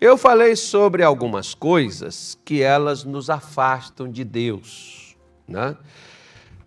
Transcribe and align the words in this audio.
Eu 0.00 0.16
falei 0.16 0.56
sobre 0.56 1.02
algumas 1.02 1.52
coisas 1.52 2.38
que 2.42 2.62
elas 2.62 3.04
nos 3.04 3.28
afastam 3.28 4.10
de 4.10 4.24
Deus. 4.24 5.14
Né? 5.46 5.76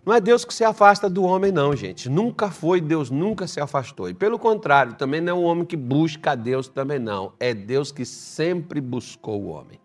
Não 0.06 0.14
é 0.14 0.20
Deus 0.20 0.44
que 0.44 0.54
se 0.54 0.62
afasta 0.62 1.10
do 1.10 1.24
homem, 1.24 1.50
não, 1.50 1.74
gente. 1.74 2.08
Nunca 2.08 2.48
foi, 2.48 2.80
Deus 2.80 3.10
nunca 3.10 3.48
se 3.48 3.60
afastou. 3.60 4.08
E 4.08 4.14
pelo 4.14 4.38
contrário, 4.38 4.94
também 4.94 5.20
não 5.20 5.32
é 5.32 5.34
o 5.34 5.42
homem 5.42 5.64
que 5.64 5.76
busca 5.76 6.30
a 6.30 6.34
Deus 6.36 6.68
também, 6.68 7.00
não. 7.00 7.32
É 7.40 7.52
Deus 7.52 7.90
que 7.90 8.04
sempre 8.04 8.80
buscou 8.80 9.42
o 9.42 9.48
homem. 9.48 9.80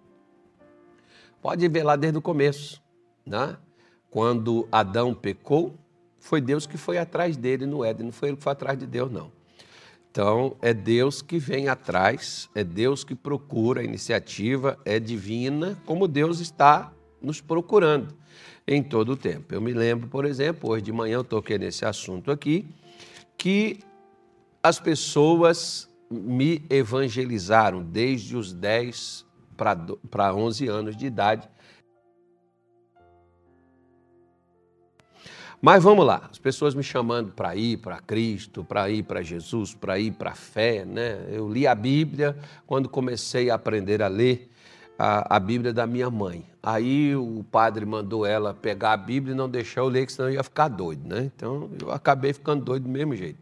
Pode 1.42 1.68
ver 1.68 1.82
lá 1.84 1.96
desde 1.96 2.20
o 2.20 2.22
começo. 2.22 2.80
Né? 3.26 3.58
Quando 4.12 4.68
Adão 4.72 5.12
pecou, 5.16 5.74
foi 6.20 6.40
Deus 6.40 6.68
que 6.68 6.78
foi 6.78 7.00
atrás 7.00 7.36
dele 7.36 7.66
no 7.66 7.84
Éden, 7.84 8.06
não 8.06 8.14
foi 8.14 8.30
ele 8.30 8.38
que 8.38 8.44
foi 8.44 8.52
atrás 8.52 8.78
de 8.78 8.86
Deus, 8.86 9.12
não. 9.12 9.39
Então, 10.22 10.58
é 10.62 10.74
Deus 10.74 11.22
que 11.22 11.40
vem 11.40 11.70
atrás, 11.70 12.50
é 12.54 12.62
Deus 12.62 13.06
que 13.06 13.16
procura 13.16 13.80
a 13.80 13.84
iniciativa, 13.86 14.78
é 14.84 15.00
divina, 15.00 15.82
como 15.86 16.10
Deus 16.10 16.42
está 16.42 16.92
nos 17.22 17.40
procurando 17.40 18.14
em 18.68 18.84
todo 18.84 19.14
o 19.14 19.16
tempo. 19.16 19.56
Eu 19.56 19.62
me 19.62 19.72
lembro, 19.72 20.10
por 20.10 20.26
exemplo, 20.26 20.72
hoje 20.72 20.84
de 20.84 20.92
manhã 20.92 21.14
eu 21.14 21.24
toquei 21.24 21.58
nesse 21.58 21.86
assunto 21.86 22.32
aqui, 22.32 22.68
que 23.38 23.80
as 24.62 24.78
pessoas 24.78 25.90
me 26.12 26.66
evangelizaram 26.70 27.82
desde 27.82 28.36
os 28.36 28.52
10 28.52 29.26
para 30.12 30.36
11 30.36 30.68
anos 30.68 30.98
de 30.98 31.06
idade, 31.06 31.48
Mas 35.62 35.84
vamos 35.84 36.06
lá, 36.06 36.30
as 36.32 36.38
pessoas 36.38 36.74
me 36.74 36.82
chamando 36.82 37.34
para 37.34 37.54
ir 37.54 37.78
para 37.78 38.00
Cristo, 38.00 38.64
para 38.64 38.90
ir 38.90 39.04
para 39.04 39.22
Jesus, 39.22 39.74
para 39.74 40.00
ir 40.00 40.12
para 40.12 40.32
a 40.32 40.36
fé, 40.36 40.86
né? 40.86 41.26
Eu 41.30 41.52
li 41.52 41.68
a 41.68 41.76
Bíblia 41.76 42.38
quando 42.66 42.88
comecei 42.88 43.50
a 43.50 43.56
aprender 43.56 44.02
a 44.02 44.08
ler 44.08 44.50
a, 44.98 45.36
a, 45.36 45.40
Bíblia 45.40 45.74
da 45.74 45.86
minha 45.86 46.10
mãe. 46.10 46.46
Aí 46.64 47.14
o 47.14 47.44
padre 47.52 47.86
mandou 47.86 48.26
ela 48.26 48.54
pegar 48.54 48.94
a 48.94 48.98
Bíblia 48.98 49.34
e 49.34 49.38
não 49.38 49.50
deixar 49.50 49.82
eu 49.82 49.90
ler, 49.90 50.06
que 50.06 50.14
senão 50.14 50.30
eu 50.30 50.36
ia 50.36 50.44
ficar 50.44 50.70
doido, 50.70 51.06
né? 51.06 51.30
Então 51.36 51.70
eu 51.82 51.92
acabei 51.92 52.32
ficando 52.32 52.64
doido 52.64 52.84
do 52.84 52.90
mesmo 52.90 53.14
jeito. 53.14 53.40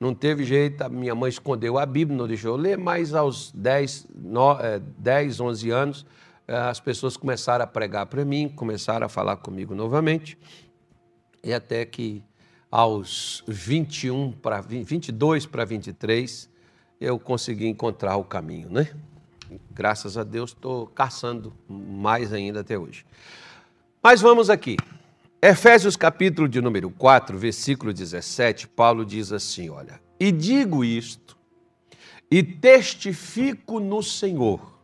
Não 0.00 0.14
teve 0.14 0.44
jeito, 0.44 0.82
a 0.82 0.88
minha 0.88 1.14
mãe 1.14 1.28
escondeu 1.28 1.78
a 1.78 1.84
Bíblia, 1.84 2.16
não 2.16 2.26
deixou 2.26 2.52
eu 2.52 2.56
ler, 2.56 2.78
mas 2.78 3.14
aos 3.14 3.52
10, 3.52 4.08
no, 4.14 4.56
10 4.98 5.40
11 5.40 5.70
anos, 5.70 6.06
eh, 6.48 6.56
as 6.56 6.80
pessoas 6.80 7.16
começaram 7.16 7.64
a 7.64 7.66
pregar 7.66 8.06
para 8.06 8.24
mim, 8.24 8.48
começaram 8.48 9.06
a 9.06 9.08
falar 9.08 9.36
comigo 9.36 9.74
novamente. 9.74 10.38
E 11.44 11.52
até 11.52 11.84
que 11.84 12.22
aos 12.70 13.44
21 13.46 14.32
para 14.32 14.60
22 14.62 15.46
para 15.46 15.64
23 15.64 16.50
eu 17.00 17.18
consegui 17.18 17.66
encontrar 17.68 18.16
o 18.16 18.24
caminho, 18.24 18.70
né? 18.70 18.90
Graças 19.70 20.16
a 20.16 20.24
Deus 20.24 20.50
estou 20.50 20.86
caçando 20.86 21.52
mais 21.68 22.32
ainda 22.32 22.60
até 22.60 22.78
hoje. 22.78 23.04
Mas 24.02 24.20
vamos 24.20 24.48
aqui. 24.48 24.76
Efésios 25.40 25.96
capítulo 25.96 26.48
de 26.48 26.62
número 26.62 26.90
4, 26.90 27.36
versículo 27.38 27.92
17, 27.92 28.66
Paulo 28.68 29.04
diz 29.04 29.30
assim, 29.30 29.68
olha: 29.68 30.00
"E 30.18 30.32
digo 30.32 30.82
isto, 30.82 31.36
e 32.30 32.42
testifico 32.42 33.78
no 33.78 34.02
Senhor, 34.02 34.80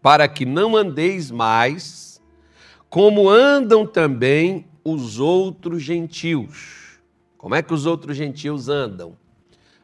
para 0.00 0.26
que 0.26 0.46
não 0.46 0.74
andeis 0.74 1.30
mais 1.30 2.22
como 2.88 3.28
andam 3.28 3.86
também 3.86 4.66
os 4.84 5.18
outros 5.18 5.82
gentios. 5.82 7.00
Como 7.38 7.54
é 7.54 7.62
que 7.62 7.72
os 7.72 7.86
outros 7.86 8.16
gentios 8.16 8.68
andam? 8.68 9.16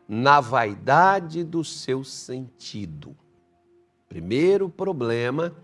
Na 0.07 0.41
vaidade 0.41 1.43
do 1.43 1.65
seu 1.65 2.05
sentido. 2.05 3.17
Primeiro 4.09 4.69
problema, 4.69 5.55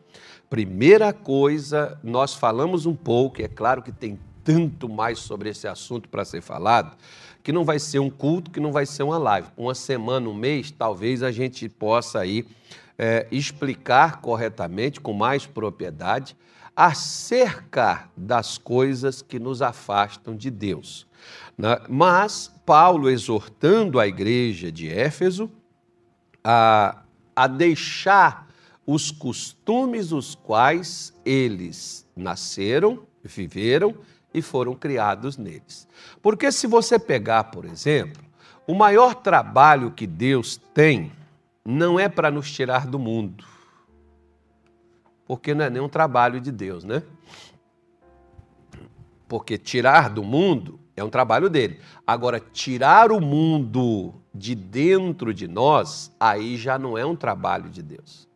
primeira 0.48 1.12
coisa, 1.12 1.98
nós 2.02 2.32
falamos 2.32 2.86
um 2.86 2.94
pouco, 2.94 3.42
é 3.42 3.48
claro 3.48 3.82
que 3.82 3.90
tem 3.90 4.18
tanto 4.44 4.88
mais 4.88 5.18
sobre 5.18 5.50
esse 5.50 5.66
assunto 5.66 6.08
para 6.08 6.24
ser 6.24 6.40
falado, 6.40 6.96
que 7.42 7.50
não 7.50 7.64
vai 7.64 7.80
ser 7.80 7.98
um 7.98 8.08
culto, 8.08 8.52
que 8.52 8.60
não 8.60 8.70
vai 8.70 8.86
ser 8.86 9.02
uma 9.02 9.18
live. 9.18 9.48
Uma 9.56 9.74
semana, 9.74 10.28
um 10.28 10.34
mês, 10.34 10.70
talvez 10.70 11.24
a 11.24 11.32
gente 11.32 11.68
possa 11.68 12.20
aí 12.20 12.46
é, 12.96 13.26
explicar 13.32 14.20
corretamente, 14.20 15.00
com 15.00 15.12
mais 15.12 15.46
propriedade, 15.46 16.36
acerca 16.76 18.10
das 18.14 18.58
coisas 18.58 19.22
que 19.22 19.38
nos 19.38 19.62
afastam 19.62 20.36
de 20.36 20.50
Deus. 20.50 21.06
Né? 21.56 21.80
Mas 21.88 22.52
Paulo 22.66 23.08
exortando 23.08 23.98
a 23.98 24.06
igreja 24.06 24.70
de 24.70 24.86
Éfeso 24.90 25.50
a, 26.44 27.02
a 27.34 27.46
deixar 27.46 28.46
os 28.86 29.10
costumes 29.10 30.12
os 30.12 30.34
quais 30.34 31.14
eles 31.24 32.06
nasceram, 32.14 33.04
viveram 33.24 33.96
e 34.32 34.42
foram 34.42 34.74
criados 34.74 35.38
neles. 35.38 35.88
Porque 36.20 36.52
se 36.52 36.66
você 36.66 36.98
pegar, 36.98 37.44
por 37.44 37.64
exemplo, 37.64 38.22
o 38.66 38.74
maior 38.74 39.14
trabalho 39.14 39.90
que 39.92 40.06
Deus 40.06 40.60
tem 40.74 41.10
não 41.64 41.98
é 41.98 42.08
para 42.08 42.30
nos 42.30 42.52
tirar 42.52 42.86
do 42.86 42.98
mundo 42.98 43.55
porque 45.26 45.54
não 45.54 45.64
é 45.64 45.70
nenhum 45.70 45.88
trabalho 45.88 46.40
de 46.40 46.52
Deus, 46.52 46.84
né? 46.84 47.02
Porque 49.28 49.58
tirar 49.58 50.08
do 50.08 50.22
mundo 50.22 50.78
é 50.96 51.02
um 51.02 51.10
trabalho 51.10 51.50
dele. 51.50 51.80
Agora, 52.06 52.40
tirar 52.40 53.10
o 53.10 53.20
mundo 53.20 54.14
de 54.32 54.54
dentro 54.54 55.34
de 55.34 55.48
nós, 55.48 56.12
aí 56.18 56.56
já 56.56 56.78
não 56.78 56.96
é 56.96 57.04
um 57.04 57.16
trabalho 57.16 57.68
de 57.68 57.82
Deus. 57.82 58.28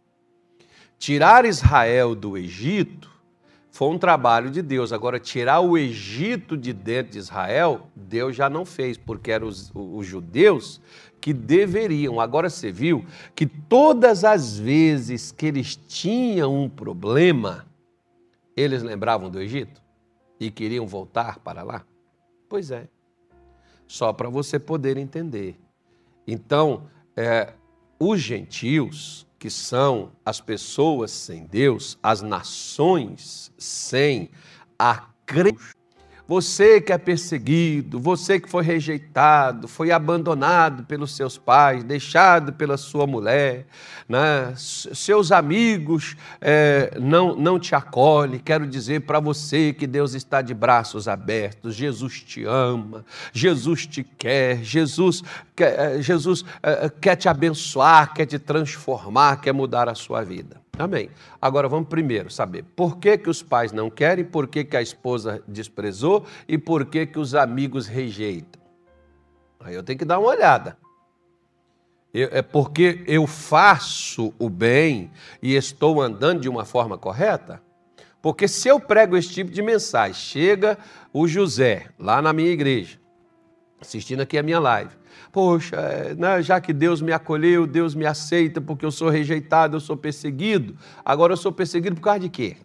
Tirar 0.99 1.45
Israel 1.45 2.15
do 2.15 2.37
Egito 2.37 3.09
foi 3.71 3.89
um 3.89 3.99
trabalho 3.99 4.51
de 4.51 4.61
Deus. 4.61 4.93
Agora, 4.93 5.19
tirar 5.19 5.61
o 5.61 5.79
Egito 5.79 6.57
de 6.57 6.73
dentro 6.73 7.13
de 7.13 7.19
Israel, 7.19 7.89
Deus 7.95 8.37
já 8.37 8.51
não 8.51 8.67
fez, 8.67 8.99
porque 8.99 9.31
eram 9.31 9.47
os, 9.47 9.71
os 9.75 10.07
judeus 10.07 10.81
que 11.21 11.33
deveriam. 11.33 12.21
Agora 12.21 12.49
você 12.49 12.73
viu 12.73 13.05
que 13.35 13.47
todas 13.47 14.25
as 14.25 14.57
vezes 14.59 15.31
que 15.31 15.47
eles 15.47 15.77
tinham 15.77 16.65
um 16.65 16.69
problema, 16.69 17.67
eles 18.57 18.83
lembravam 18.83 19.31
do 19.31 19.41
Egito 19.41 19.83
e 20.39 20.51
queriam 20.51 20.87
voltar 20.87 21.39
para 21.41 21.63
lá? 21.63 21.85
Pois 22.49 22.71
é. 22.71 22.89
Só 23.87 24.13
para 24.13 24.29
você 24.29 24.59
poder 24.59 24.97
entender. 24.97 25.59
Então, 26.27 26.85
é, 27.17 27.53
os 27.99 28.21
gentios, 28.21 29.27
que 29.39 29.51
são 29.51 30.13
as 30.25 30.41
pessoas 30.41 31.11
sem 31.11 31.45
Deus, 31.45 31.99
as 32.03 32.23
nações 32.23 33.53
sem 33.59 34.31
a 34.79 35.09
crença 35.27 35.80
você 36.31 36.81
que 36.81 36.93
é 36.93 36.97
perseguido, 36.97 37.99
você 37.99 38.39
que 38.39 38.49
foi 38.49 38.63
rejeitado, 38.63 39.67
foi 39.67 39.91
abandonado 39.91 40.85
pelos 40.85 41.17
seus 41.17 41.37
pais, 41.37 41.83
deixado 41.83 42.53
pela 42.53 42.77
sua 42.77 43.05
mulher, 43.05 43.67
né? 44.09 44.55
seus 44.55 45.33
amigos 45.33 46.17
é, 46.41 46.97
não, 47.01 47.35
não 47.35 47.59
te 47.59 47.75
acolhem. 47.75 48.39
Quero 48.39 48.65
dizer 48.65 49.01
para 49.01 49.19
você 49.19 49.73
que 49.73 49.89
Deus 49.89 50.15
está 50.15 50.41
de 50.41 50.55
braços 50.55 51.09
abertos, 51.09 51.75
Jesus 51.75 52.23
te 52.23 52.45
ama, 52.45 53.05
Jesus 53.33 53.85
te 53.85 54.05
quer, 54.05 54.63
Jesus, 54.63 55.25
quer, 55.57 55.97
é, 55.97 56.01
Jesus 56.01 56.45
é, 56.63 56.89
quer 56.89 57.17
te 57.17 57.29
abençoar, 57.29 58.15
quer 58.15 58.27
te 58.27 58.39
transformar, 58.39 59.41
quer 59.41 59.53
mudar 59.53 59.89
a 59.89 59.97
sua 59.97 60.23
vida. 60.23 60.61
Amém. 60.81 61.11
Agora 61.41 61.69
vamos 61.69 61.89
primeiro 61.89 62.31
saber 62.31 62.65
por 62.75 62.99
que, 62.99 63.19
que 63.19 63.29
os 63.29 63.43
pais 63.43 63.71
não 63.71 63.91
querem, 63.91 64.25
por 64.25 64.49
que, 64.49 64.65
que 64.65 64.77
a 64.77 64.83
esposa 64.83 65.43
desprezou 65.47 66.25
e 66.49 66.57
por 66.57 66.87
que, 66.87 67.07
que 67.07 67.19
os 67.19 67.35
amigos 67.35 67.87
rejeitam. 67.87 68.61
Aí 69.61 69.75
eu 69.75 69.83
tenho 69.83 69.99
que 69.99 70.05
dar 70.05 70.19
uma 70.19 70.31
olhada. 70.31 70.79
Eu, 72.15 72.29
é 72.33 72.43
porque 72.43 73.05
eu 73.07 73.27
faço 73.27 74.33
o 74.39 74.49
bem 74.49 75.11
e 75.43 75.55
estou 75.55 76.01
andando 76.01 76.41
de 76.41 76.49
uma 76.49 76.65
forma 76.65 76.97
correta? 76.97 77.63
Porque 78.23 78.49
se 78.49 78.69
eu 78.69 78.81
prego 78.81 79.17
esse 79.17 79.29
tipo 79.29 79.51
de 79.51 79.63
mensagem, 79.63 80.15
chega 80.15 80.79
o 81.13 81.29
José 81.29 81.89
lá 81.99 82.21
na 82.21 82.33
minha 82.33 82.51
igreja, 82.51 82.99
assistindo 83.81 84.21
aqui 84.21 84.37
a 84.37 84.43
minha 84.43 84.59
live, 84.59 85.00
poxa, 85.33 85.77
é, 85.77 86.15
né, 86.15 86.43
já 86.43 86.61
que 86.61 86.73
Deus 86.73 87.01
me 87.01 87.13
acolheu, 87.13 87.67
Deus 87.67 87.95
me 87.95 88.07
aceita 88.07 88.61
porque 88.61 88.85
eu 88.85 88.91
sou 88.91 89.09
rejeitado, 89.09 89.77
eu 89.77 89.81
sou 89.81 89.97
perseguido. 89.97 90.77
Agora 91.05 91.33
eu 91.33 91.37
sou 91.37 91.53
perseguido 91.53 91.97
por 91.97 92.03
causa 92.03 92.21
de 92.21 92.29
quê? 92.29 92.57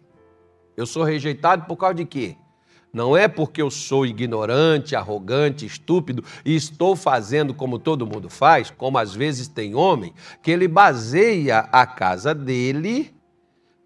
Eu 0.76 0.86
sou 0.86 1.02
rejeitado 1.02 1.66
por 1.66 1.76
causa 1.76 1.94
de 1.94 2.04
quê? 2.04 2.36
Não 2.92 3.16
é 3.16 3.28
porque 3.28 3.60
eu 3.60 3.70
sou 3.70 4.06
ignorante, 4.06 4.96
arrogante, 4.96 5.66
estúpido 5.66 6.24
e 6.44 6.56
estou 6.56 6.96
fazendo 6.96 7.52
como 7.52 7.78
todo 7.78 8.06
mundo 8.06 8.30
faz, 8.30 8.70
como 8.70 8.96
às 8.96 9.14
vezes 9.14 9.48
tem 9.48 9.74
homem, 9.74 10.14
que 10.42 10.50
ele 10.50 10.66
baseia 10.66 11.68
a 11.70 11.86
casa 11.86 12.34
dele 12.34 13.14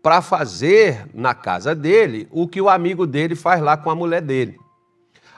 para 0.03 0.23
fazer 0.23 1.07
na 1.13 1.35
casa 1.35 1.75
dele 1.75 2.29
o 2.31 2.47
que 2.47 2.61
o 2.61 2.69
amigo 2.69 3.07
dele 3.07 3.35
faz 3.35 3.61
lá 3.61 3.77
com 3.77 3.91
a 3.91 3.95
mulher 3.95 4.23
dele. 4.23 4.59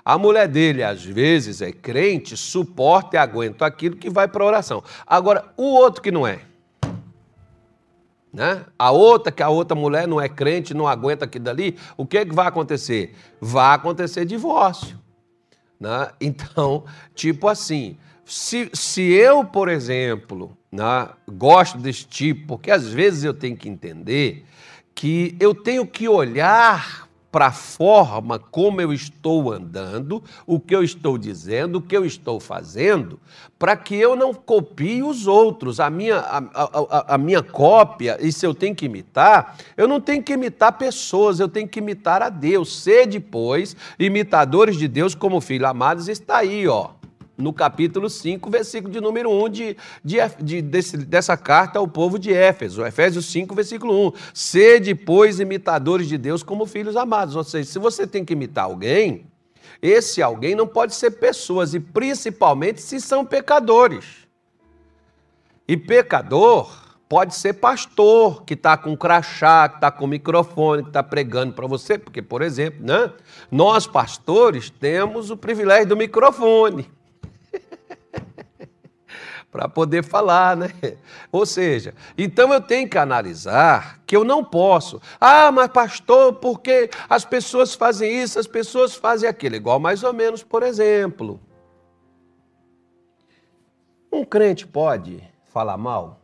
A 0.04 0.18
mulher 0.18 0.48
dele, 0.48 0.82
às 0.82 1.04
vezes, 1.04 1.62
é 1.62 1.70
crente, 1.70 2.36
suporta 2.36 3.16
e 3.16 3.18
aguenta 3.18 3.64
aquilo 3.64 3.96
que 3.96 4.10
vai 4.10 4.26
para 4.26 4.42
a 4.42 4.46
oração. 4.46 4.82
Agora, 5.06 5.52
o 5.56 5.62
outro 5.62 6.02
que 6.02 6.10
não 6.10 6.26
é. 6.26 6.40
né? 8.32 8.64
A 8.78 8.90
outra, 8.90 9.30
que 9.30 9.42
a 9.42 9.48
outra 9.48 9.76
mulher 9.76 10.08
não 10.08 10.20
é 10.20 10.28
crente, 10.28 10.74
não 10.74 10.88
aguenta 10.88 11.24
aquilo 11.24 11.44
dali, 11.44 11.76
o 11.96 12.04
que, 12.04 12.24
que 12.24 12.34
vai 12.34 12.46
acontecer? 12.46 13.14
Vai 13.40 13.76
acontecer 13.76 14.24
divórcio. 14.24 14.98
Né? 15.78 16.10
Então, 16.20 16.84
tipo 17.14 17.46
assim, 17.46 17.96
se, 18.24 18.70
se 18.72 19.02
eu, 19.02 19.44
por 19.44 19.68
exemplo, 19.68 20.56
né, 20.70 21.08
gosto 21.30 21.78
desse 21.78 22.06
tipo, 22.06 22.46
porque 22.56 22.70
às 22.70 22.88
vezes 22.88 23.24
eu 23.24 23.34
tenho 23.34 23.56
que 23.56 23.68
entender 23.68 24.44
que 24.94 25.36
eu 25.38 25.54
tenho 25.54 25.86
que 25.86 26.08
olhar 26.08 27.08
para 27.32 27.46
a 27.46 27.52
forma 27.52 28.38
como 28.38 28.82
eu 28.82 28.92
estou 28.92 29.50
andando, 29.50 30.22
o 30.46 30.60
que 30.60 30.76
eu 30.76 30.84
estou 30.84 31.16
dizendo, 31.16 31.76
o 31.76 31.82
que 31.82 31.96
eu 31.96 32.04
estou 32.04 32.38
fazendo, 32.38 33.18
para 33.58 33.74
que 33.74 33.96
eu 33.96 34.14
não 34.14 34.34
copie 34.34 35.02
os 35.02 35.26
outros. 35.26 35.80
A 35.80 35.88
minha, 35.88 36.18
a, 36.18 36.38
a, 36.52 37.14
a, 37.14 37.18
minha 37.18 37.42
cópia, 37.42 38.18
e 38.20 38.30
se 38.30 38.46
eu 38.46 38.54
tenho 38.54 38.74
que 38.74 38.84
imitar, 38.84 39.56
eu 39.78 39.88
não 39.88 39.98
tenho 39.98 40.22
que 40.22 40.34
imitar 40.34 40.76
pessoas, 40.76 41.40
eu 41.40 41.48
tenho 41.48 41.66
que 41.66 41.78
imitar 41.78 42.20
a 42.20 42.28
Deus. 42.28 42.82
Ser 42.82 43.06
depois 43.06 43.74
imitadores 43.98 44.76
de 44.76 44.86
Deus 44.86 45.14
como 45.14 45.40
filhos 45.40 45.70
amados, 45.70 46.08
está 46.08 46.36
aí, 46.36 46.68
ó 46.68 47.01
no 47.36 47.52
capítulo 47.52 48.08
5, 48.10 48.50
versículo 48.50 48.92
de 48.92 49.00
número 49.00 49.30
1 49.30 49.48
de, 49.48 49.76
de, 50.04 50.16
de 50.40 50.62
desse, 50.62 50.96
dessa 50.96 51.36
carta 51.36 51.78
ao 51.78 51.88
povo 51.88 52.18
de 52.18 52.32
Éfeso, 52.32 52.84
Efésios 52.84 53.26
5, 53.26 53.54
versículo 53.54 54.08
1. 54.08 54.12
Sede, 54.34 54.94
pois, 54.94 55.40
imitadores 55.40 56.08
de 56.08 56.18
Deus 56.18 56.42
como 56.42 56.66
filhos 56.66 56.96
amados. 56.96 57.34
Ou 57.34 57.44
seja, 57.44 57.70
se 57.70 57.78
você 57.78 58.06
tem 58.06 58.24
que 58.24 58.34
imitar 58.34 58.64
alguém, 58.64 59.26
esse 59.80 60.22
alguém 60.22 60.54
não 60.54 60.66
pode 60.66 60.94
ser 60.94 61.12
pessoas, 61.12 61.74
e 61.74 61.80
principalmente 61.80 62.80
se 62.80 63.00
são 63.00 63.24
pecadores. 63.24 64.04
E 65.66 65.76
pecador 65.76 66.70
pode 67.08 67.34
ser 67.34 67.54
pastor 67.54 68.42
que 68.44 68.54
está 68.54 68.76
com 68.76 68.96
crachá, 68.96 69.68
que 69.68 69.76
está 69.76 69.90
com 69.90 70.06
microfone, 70.06 70.82
que 70.82 70.88
está 70.88 71.02
pregando 71.02 71.52
para 71.52 71.66
você, 71.66 71.98
porque, 71.98 72.22
por 72.22 72.42
exemplo, 72.42 72.84
né, 72.84 73.12
nós 73.50 73.86
pastores 73.86 74.70
temos 74.70 75.30
o 75.30 75.36
privilégio 75.36 75.88
do 75.88 75.96
microfone 75.96 76.90
para 79.52 79.68
poder 79.68 80.02
falar, 80.02 80.56
né? 80.56 80.72
Ou 81.30 81.44
seja, 81.44 81.94
então 82.16 82.52
eu 82.54 82.60
tenho 82.60 82.88
que 82.88 82.96
analisar 82.96 84.00
que 84.06 84.16
eu 84.16 84.24
não 84.24 84.42
posso. 84.42 85.00
Ah, 85.20 85.52
mas 85.52 85.68
pastor, 85.68 86.32
porque 86.36 86.88
as 87.08 87.26
pessoas 87.26 87.74
fazem 87.74 88.22
isso, 88.22 88.38
as 88.38 88.46
pessoas 88.46 88.94
fazem 88.94 89.28
aquilo. 89.28 89.54
Igual 89.54 89.78
mais 89.78 90.02
ou 90.02 90.14
menos, 90.14 90.42
por 90.42 90.62
exemplo. 90.62 91.38
Um 94.10 94.24
crente 94.24 94.66
pode 94.66 95.22
falar 95.44 95.76
mal? 95.76 96.18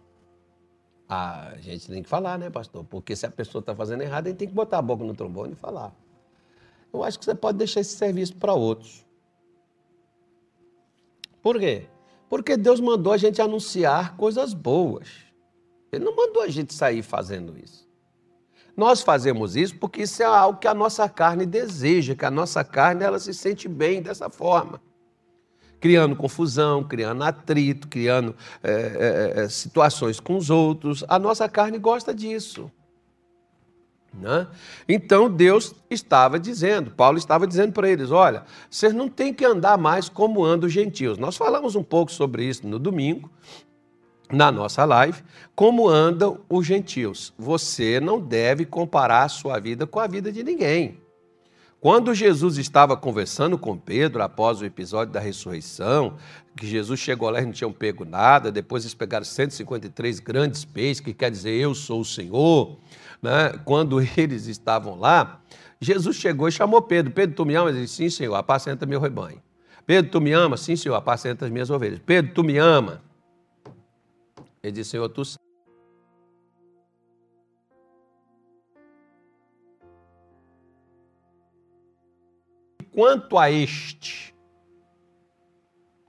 Ah, 1.06 1.52
a 1.52 1.58
gente 1.58 1.86
tem 1.86 2.02
que 2.02 2.08
falar, 2.08 2.38
né, 2.38 2.48
pastor? 2.48 2.82
Porque 2.84 3.14
se 3.14 3.26
a 3.26 3.30
pessoa 3.30 3.60
está 3.60 3.74
fazendo 3.74 4.02
errado, 4.02 4.26
a 4.26 4.30
gente 4.30 4.38
tem 4.38 4.48
que 4.48 4.54
botar 4.54 4.78
a 4.78 4.82
boca 4.82 5.04
no 5.04 5.14
trombone 5.14 5.52
e 5.52 5.56
falar. 5.56 5.92
Eu 6.92 7.04
acho 7.04 7.18
que 7.18 7.26
você 7.26 7.34
pode 7.34 7.58
deixar 7.58 7.80
esse 7.80 7.94
serviço 7.94 8.36
para 8.36 8.54
outros. 8.54 9.06
Por 11.42 11.58
quê? 11.58 11.86
Porque 12.28 12.56
Deus 12.56 12.80
mandou 12.80 13.12
a 13.12 13.16
gente 13.16 13.40
anunciar 13.40 14.16
coisas 14.16 14.52
boas. 14.52 15.08
Ele 15.90 16.04
não 16.04 16.14
mandou 16.14 16.42
a 16.42 16.48
gente 16.48 16.74
sair 16.74 17.02
fazendo 17.02 17.56
isso. 17.58 17.88
Nós 18.76 19.00
fazemos 19.00 19.56
isso 19.56 19.76
porque 19.76 20.02
isso 20.02 20.22
é 20.22 20.26
algo 20.26 20.60
que 20.60 20.68
a 20.68 20.74
nossa 20.74 21.08
carne 21.08 21.44
deseja, 21.44 22.14
que 22.14 22.24
a 22.24 22.30
nossa 22.30 22.62
carne 22.62 23.02
ela 23.02 23.18
se 23.18 23.34
sente 23.34 23.66
bem 23.66 24.00
dessa 24.00 24.30
forma. 24.30 24.80
Criando 25.80 26.14
confusão, 26.14 26.84
criando 26.84 27.24
atrito, 27.24 27.88
criando 27.88 28.36
é, 28.62 29.34
é, 29.36 29.48
situações 29.48 30.20
com 30.20 30.36
os 30.36 30.50
outros. 30.50 31.04
A 31.08 31.18
nossa 31.18 31.48
carne 31.48 31.78
gosta 31.78 32.14
disso. 32.14 32.70
Né? 34.12 34.46
Então 34.88 35.30
Deus 35.30 35.74
estava 35.90 36.38
dizendo, 36.38 36.90
Paulo 36.90 37.18
estava 37.18 37.46
dizendo 37.46 37.72
para 37.72 37.88
eles: 37.88 38.10
olha, 38.10 38.44
vocês 38.70 38.92
não 38.92 39.08
têm 39.08 39.32
que 39.32 39.44
andar 39.44 39.78
mais 39.78 40.08
como 40.08 40.44
andam 40.44 40.66
os 40.66 40.72
gentios. 40.72 41.18
Nós 41.18 41.36
falamos 41.36 41.76
um 41.76 41.82
pouco 41.82 42.10
sobre 42.10 42.44
isso 42.44 42.66
no 42.66 42.78
domingo, 42.78 43.30
na 44.30 44.50
nossa 44.50 44.84
live, 44.84 45.22
como 45.54 45.88
andam 45.88 46.40
os 46.48 46.66
gentios. 46.66 47.32
Você 47.38 48.00
não 48.00 48.20
deve 48.20 48.64
comparar 48.64 49.24
a 49.24 49.28
sua 49.28 49.58
vida 49.58 49.86
com 49.86 50.00
a 50.00 50.06
vida 50.06 50.32
de 50.32 50.42
ninguém. 50.42 51.00
Quando 51.80 52.12
Jesus 52.12 52.58
estava 52.58 52.96
conversando 52.96 53.56
com 53.56 53.78
Pedro 53.78 54.20
após 54.20 54.60
o 54.60 54.64
episódio 54.64 55.12
da 55.12 55.20
ressurreição, 55.20 56.16
que 56.56 56.66
Jesus 56.66 56.98
chegou 56.98 57.30
lá 57.30 57.40
e 57.40 57.44
não 57.44 57.52
tinham 57.52 57.72
pego 57.72 58.04
nada, 58.04 58.50
depois 58.50 58.82
eles 58.82 58.94
pegaram 58.94 59.24
153 59.24 60.18
grandes 60.18 60.64
peixes, 60.64 60.98
que 60.98 61.14
quer 61.14 61.30
dizer 61.30 61.52
eu 61.52 61.76
sou 61.76 62.00
o 62.00 62.04
Senhor 62.04 62.76
né, 63.22 63.52
quando 63.64 64.00
eles 64.16 64.46
estavam 64.46 64.98
lá, 64.98 65.40
Jesus 65.80 66.16
chegou 66.16 66.48
e 66.48 66.52
chamou 66.52 66.82
Pedro. 66.82 67.12
Pedro, 67.12 67.36
tu 67.36 67.46
me 67.46 67.54
amas? 67.54 67.74
Ele 67.74 67.84
disse, 67.84 67.96
sim, 67.96 68.10
Senhor, 68.10 68.34
apacenta 68.34 68.86
meu 68.86 69.00
rebanho. 69.00 69.40
Pedro, 69.86 70.10
tu 70.10 70.20
me 70.20 70.32
amas? 70.32 70.60
Sim, 70.60 70.76
Senhor, 70.76 70.96
apacenta 70.96 71.46
as 71.46 71.50
minhas 71.50 71.70
ovelhas. 71.70 72.00
Pedro, 72.04 72.34
tu 72.34 72.44
me 72.44 72.58
ama? 72.58 73.02
Ele 74.62 74.72
disse, 74.72 74.90
Senhor, 74.90 75.08
tu 75.08 75.22
Quanto 82.92 83.38
a 83.38 83.48
este, 83.48 84.34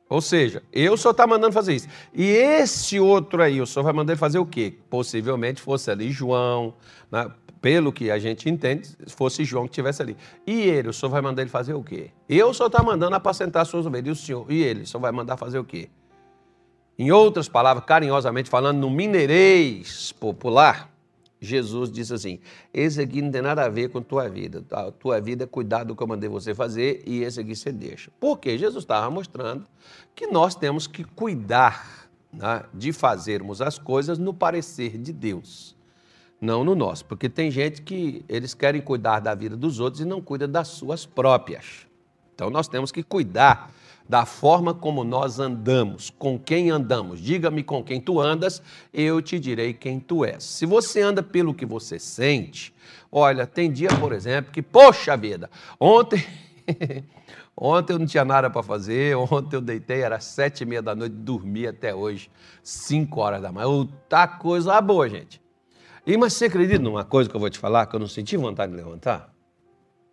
ou 0.10 0.22
seja, 0.22 0.64
eu 0.74 0.98
só 0.98 1.12
está 1.12 1.28
mandando 1.28 1.54
fazer 1.54 1.76
isso. 1.76 1.88
E 2.12 2.26
esse 2.26 3.00
outro 3.00 3.44
aí, 3.44 3.62
o 3.62 3.68
senhor 3.68 3.84
vai 3.84 3.94
mandar 3.94 4.14
ele 4.14 4.20
fazer 4.20 4.40
o 4.40 4.46
quê? 4.46 4.76
Possivelmente 4.90 5.62
fosse 5.62 5.92
ali 5.92 6.12
João, 6.12 6.74
né? 7.12 7.32
pelo 7.62 7.94
que 7.94 8.10
a 8.10 8.18
gente 8.18 8.50
entende, 8.50 8.90
fosse 9.10 9.44
João 9.44 9.66
que 9.66 9.72
estivesse 9.72 10.02
ali. 10.02 10.18
E 10.48 10.62
ele, 10.62 10.90
o 10.90 10.94
senhor 10.94 11.12
vai 11.12 11.22
mandar 11.22 11.44
ele 11.44 11.52
fazer 11.52 11.76
o 11.76 11.84
quê? 11.84 12.10
Eu 12.28 12.54
só 12.56 12.66
está 12.66 12.82
mandando 12.82 13.16
apacentar 13.16 13.66
suas 13.68 13.86
ovelhas. 13.86 14.08
E 14.08 14.12
o 14.12 14.16
senhor? 14.16 14.52
E 14.52 14.64
ele, 14.64 14.82
o 14.82 14.88
senhor 14.88 15.02
vai 15.02 15.12
mandar 15.12 15.38
fazer 15.38 15.60
o 15.60 15.64
quê? 15.64 15.90
Em 16.98 17.12
outras 17.12 17.48
palavras, 17.48 17.86
carinhosamente 17.86 18.50
falando, 18.50 18.80
no 18.80 18.90
mineirês 18.90 20.12
popular, 20.14 20.90
Jesus 21.42 21.92
disse 21.92 22.14
assim: 22.14 22.40
esse 22.74 23.02
aqui 23.02 23.22
não 23.22 23.32
tem 23.32 23.42
nada 23.42 23.64
a 23.64 23.70
ver 23.70 23.90
com 23.90 24.02
tua 24.02 24.28
vida. 24.28 24.64
A 24.72 24.92
tua 24.92 25.22
vida 25.22 25.46
é 25.46 25.48
cuidar 25.48 25.84
do 25.84 25.96
que 25.96 26.04
eu 26.04 26.08
mandei 26.08 26.30
você 26.30 26.54
fazer 26.54 27.02
e 27.06 27.24
esse 27.24 27.40
aqui 27.40 27.56
você 27.56 27.72
deixa. 27.72 28.12
Porque 28.20 28.58
Jesus 28.58 28.84
estava 28.84 29.10
mostrando 29.10 29.66
que 30.14 30.28
nós 30.28 30.54
temos 30.54 30.86
que 30.86 31.04
cuidar 31.04 32.10
né, 32.32 32.64
de 32.74 32.92
fazermos 32.92 33.62
as 33.62 33.80
coisas 33.80 34.18
no 34.18 34.34
parecer 34.34 34.98
de 34.98 35.14
Deus, 35.14 35.76
não 36.42 36.64
no 36.64 36.76
nosso. 36.76 37.06
Porque 37.06 37.30
tem 37.30 37.50
gente 37.50 37.82
que 37.82 38.24
eles 38.28 38.54
querem 38.54 38.82
cuidar 38.82 39.22
da 39.22 39.34
vida 39.34 39.56
dos 39.56 39.80
outros 39.80 40.02
e 40.02 40.06
não 40.06 40.22
cuida 40.22 40.48
das 40.48 40.68
suas 40.68 41.06
próprias. 41.06 41.88
Então 42.36 42.50
nós 42.50 42.68
temos 42.68 42.92
que 42.92 43.02
cuidar 43.02 43.72
da 44.10 44.26
forma 44.26 44.74
como 44.74 45.04
nós 45.04 45.40
andamos, 45.40 46.10
com 46.10 46.40
quem 46.40 46.72
andamos. 46.72 47.22
Diga-me 47.22 47.62
com 47.62 47.84
quem 47.84 48.02
tu 48.02 48.20
andas, 48.20 48.60
eu 48.92 49.22
te 49.22 49.40
direi 49.40 49.72
quem 49.72 50.00
tu 50.00 50.26
és. 50.26 50.44
Se 50.44 50.66
você 50.66 51.00
anda 51.00 51.22
pelo 51.22 51.54
que 51.54 51.64
você 51.64 52.00
sente, 52.00 52.74
olha, 53.12 53.46
tem 53.46 53.72
dia, 53.72 53.90
por 54.00 54.12
exemplo, 54.12 54.52
que, 54.52 54.64
poxa 54.64 55.16
vida, 55.16 55.48
ontem. 55.80 56.26
Ontem 57.62 57.92
eu 57.92 58.00
não 58.00 58.06
tinha 58.06 58.24
nada 58.24 58.50
para 58.50 58.64
fazer, 58.64 59.18
ontem 59.18 59.58
eu 59.58 59.60
deitei, 59.60 60.02
era 60.02 60.18
sete 60.22 60.62
e 60.62 60.66
meia 60.66 60.82
da 60.82 60.96
noite, 60.96 61.12
dormi 61.12 61.68
até 61.68 61.94
hoje, 61.94 62.32
cinco 62.64 63.20
horas 63.20 63.42
da 63.42 63.52
manhã. 63.52 63.86
Tá 64.08 64.26
coisa 64.26 64.80
boa, 64.80 65.10
gente. 65.10 65.42
E 66.08 66.16
mas 66.16 66.32
você 66.32 66.46
acredita 66.46 66.82
numa 66.82 67.04
coisa 67.04 67.30
que 67.30 67.36
eu 67.36 67.40
vou 67.40 67.50
te 67.50 67.60
falar, 67.60 67.86
que 67.88 67.98
eu 67.98 68.00
não 68.00 68.08
senti 68.08 68.38
vontade 68.38 68.72
de 68.72 68.78
levantar? 68.78 69.34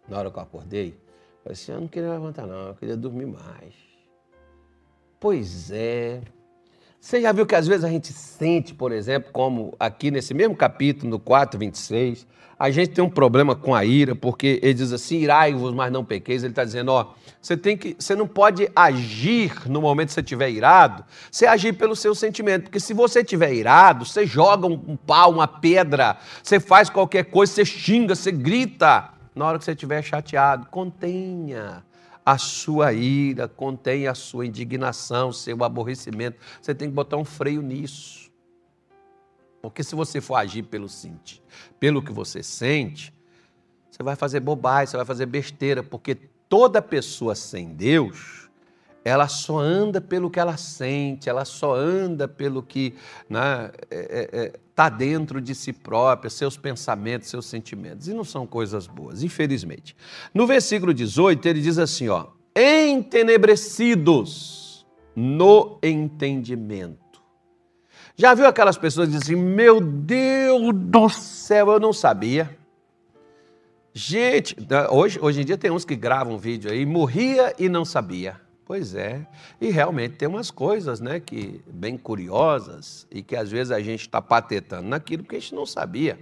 Na 0.09 0.19
hora 0.19 0.29
que 0.29 0.37
eu 0.37 0.43
acordei, 0.43 0.99
falei 1.47 1.53
assim, 1.53 1.73
eu 1.73 1.81
não 1.81 1.89
queria 1.89 2.11
levantar 2.11 2.47
não, 2.47 2.69
eu 2.69 2.75
queria 2.75 2.97
dormir 2.97 3.27
mais. 3.27 3.75
Pois 5.21 5.71
é. 5.71 6.21
Você 7.01 7.21
já 7.21 7.31
viu 7.31 7.47
que 7.47 7.55
às 7.55 7.69
vezes 7.69 7.85
a 7.85 7.89
gente 7.89 8.13
sente, 8.13 8.75
por 8.75 8.91
exemplo, 8.91 9.31
como 9.33 9.75
aqui 9.79 10.11
nesse 10.11 10.35
mesmo 10.35 10.57
capítulo, 10.57 11.11
no 11.11 11.21
4, 11.21 11.59
26, 11.59 12.27
a 12.59 12.71
gente 12.71 12.91
tem 12.91 13.05
um 13.05 13.11
problema 13.11 13.55
com 13.55 13.75
a 13.75 13.85
ira, 13.85 14.15
porque 14.17 14.59
ele 14.63 14.75
diz 14.75 14.93
assim, 14.93 15.19
irai-vos, 15.19 15.73
mas 15.73 15.93
não 15.93 16.05
pequeis. 16.05 16.43
Ele 16.43 16.53
está 16.53 16.65
dizendo, 16.65 16.91
ó, 16.91 17.13
você 17.41 17.57
tem 17.57 17.77
que, 17.77 17.95
você 17.99 18.17
não 18.17 18.27
pode 18.27 18.69
agir 18.75 19.69
no 19.69 19.81
momento 19.81 20.09
que 20.09 20.15
você 20.15 20.21
estiver 20.21 20.51
irado, 20.51 21.05
você 21.31 21.47
agir 21.47 21.75
pelo 21.75 21.95
seu 21.95 22.15
sentimento, 22.15 22.65
porque 22.65 22.81
se 22.81 22.93
você 22.93 23.21
estiver 23.21 23.53
irado, 23.53 24.05
você 24.05 24.27
joga 24.27 24.67
um 24.67 24.97
pau, 24.97 25.31
uma 25.31 25.47
pedra, 25.47 26.17
você 26.43 26.59
faz 26.59 26.91
qualquer 26.91 27.27
coisa, 27.27 27.53
você 27.53 27.65
xinga, 27.65 28.17
você 28.17 28.33
grita. 28.33 29.16
Na 29.37 29.45
hora 29.45 29.59
que 29.59 29.67
você 29.67 29.73
estiver 29.73 30.03
chateado, 30.03 30.67
contenha 30.71 31.85
a 32.25 32.39
sua 32.39 32.95
ira, 32.95 33.47
contém 33.47 34.09
a 34.09 34.15
sua 34.15 34.47
indignação, 34.47 35.31
seu 35.31 35.63
aborrecimento. 35.63 36.39
Você 36.61 36.75
tem 36.75 36.89
que 36.89 36.95
botar 36.95 37.19
um 37.19 37.25
freio 37.25 37.61
nisso. 37.61 38.33
Porque 39.61 39.85
se 39.85 39.95
você 39.95 40.23
for 40.23 40.37
agir 40.37 40.63
pelo 40.63 40.89
sente, 40.89 41.43
pelo 41.79 42.03
que 42.03 42.11
você 42.11 42.43
sente, 42.43 43.13
você 43.91 44.03
vai 44.03 44.17
fazer 44.17 44.41
bobagem, 44.41 44.87
você 44.87 44.97
vai 44.97 45.07
fazer 45.07 45.27
besteira, 45.27 45.83
porque 45.83 46.15
toda 46.49 46.81
pessoa 46.81 47.35
sem 47.35 47.75
Deus, 47.75 48.49
ela 49.05 49.29
só 49.29 49.59
anda 49.59 50.01
pelo 50.01 50.31
que 50.31 50.41
ela 50.41 50.57
sente, 50.57 51.29
ela 51.29 51.45
só 51.45 51.75
anda 51.75 52.27
pelo 52.27 52.63
que. 52.63 52.95
Né, 53.29 53.71
é, 53.91 54.31
é, 54.33 54.47
é 54.47 54.66
está 54.77 54.91
dentro 54.91 55.41
de 55.41 55.55
si 55.55 55.73
própria, 55.73 56.29
seus 56.29 56.59
pensamentos, 56.59 57.31
seus 57.31 57.47
sentimentos. 57.47 58.09
E 58.09 58.13
não 58.13 58.25
são 58.25 58.47
coisas 58.47 58.87
boas, 58.87 59.23
infelizmente. 59.23 59.97
No 60.35 60.47
versículo 60.47 60.93
18, 60.93 61.49
ele 61.49 61.63
diz 61.63 61.79
assim: 61.79 62.11
ó, 62.11 62.27
entenebrecidos 62.55 64.87
no 65.17 65.79
entendimento. 65.83 67.01
Já 68.15 68.35
viu 68.35 68.47
aquelas 68.47 68.77
pessoas 68.77 69.09
que 69.09 69.17
dizem 69.17 69.35
assim: 69.35 69.43
Meu 69.43 69.81
Deus 69.81 70.75
do 70.75 71.09
céu, 71.09 71.71
eu 71.71 71.81
não 71.81 71.95
sabia. 71.95 72.55
Gente, 73.95 74.55
hoje, 74.91 75.19
hoje 75.23 75.41
em 75.41 75.45
dia 75.47 75.57
tem 75.57 75.71
uns 75.71 75.87
que 75.87 75.97
gravam 75.97 76.37
vídeo 76.37 76.71
aí, 76.71 76.85
morria 76.85 77.55
e 77.59 77.67
não 77.67 77.83
sabia. 77.83 78.39
Pois 78.67 78.97
é, 78.97 79.25
e 79.61 79.71
realmente 79.71 80.17
tem 80.17 80.27
umas 80.27 80.51
coisas, 80.51 81.01
né, 81.01 81.21
que 81.21 81.63
bem 81.69 81.97
curiosas 81.97 83.07
e 83.13 83.23
que 83.23 83.37
às 83.37 83.49
vezes 83.49 83.71
a 83.71 83.81
gente 83.81 84.01
está 84.01 84.21
patetando 84.21 84.89
naquilo 84.89 85.23
que 85.23 85.37
a 85.37 85.39
gente 85.39 85.55
não 85.55 85.65
sabia 85.65 86.19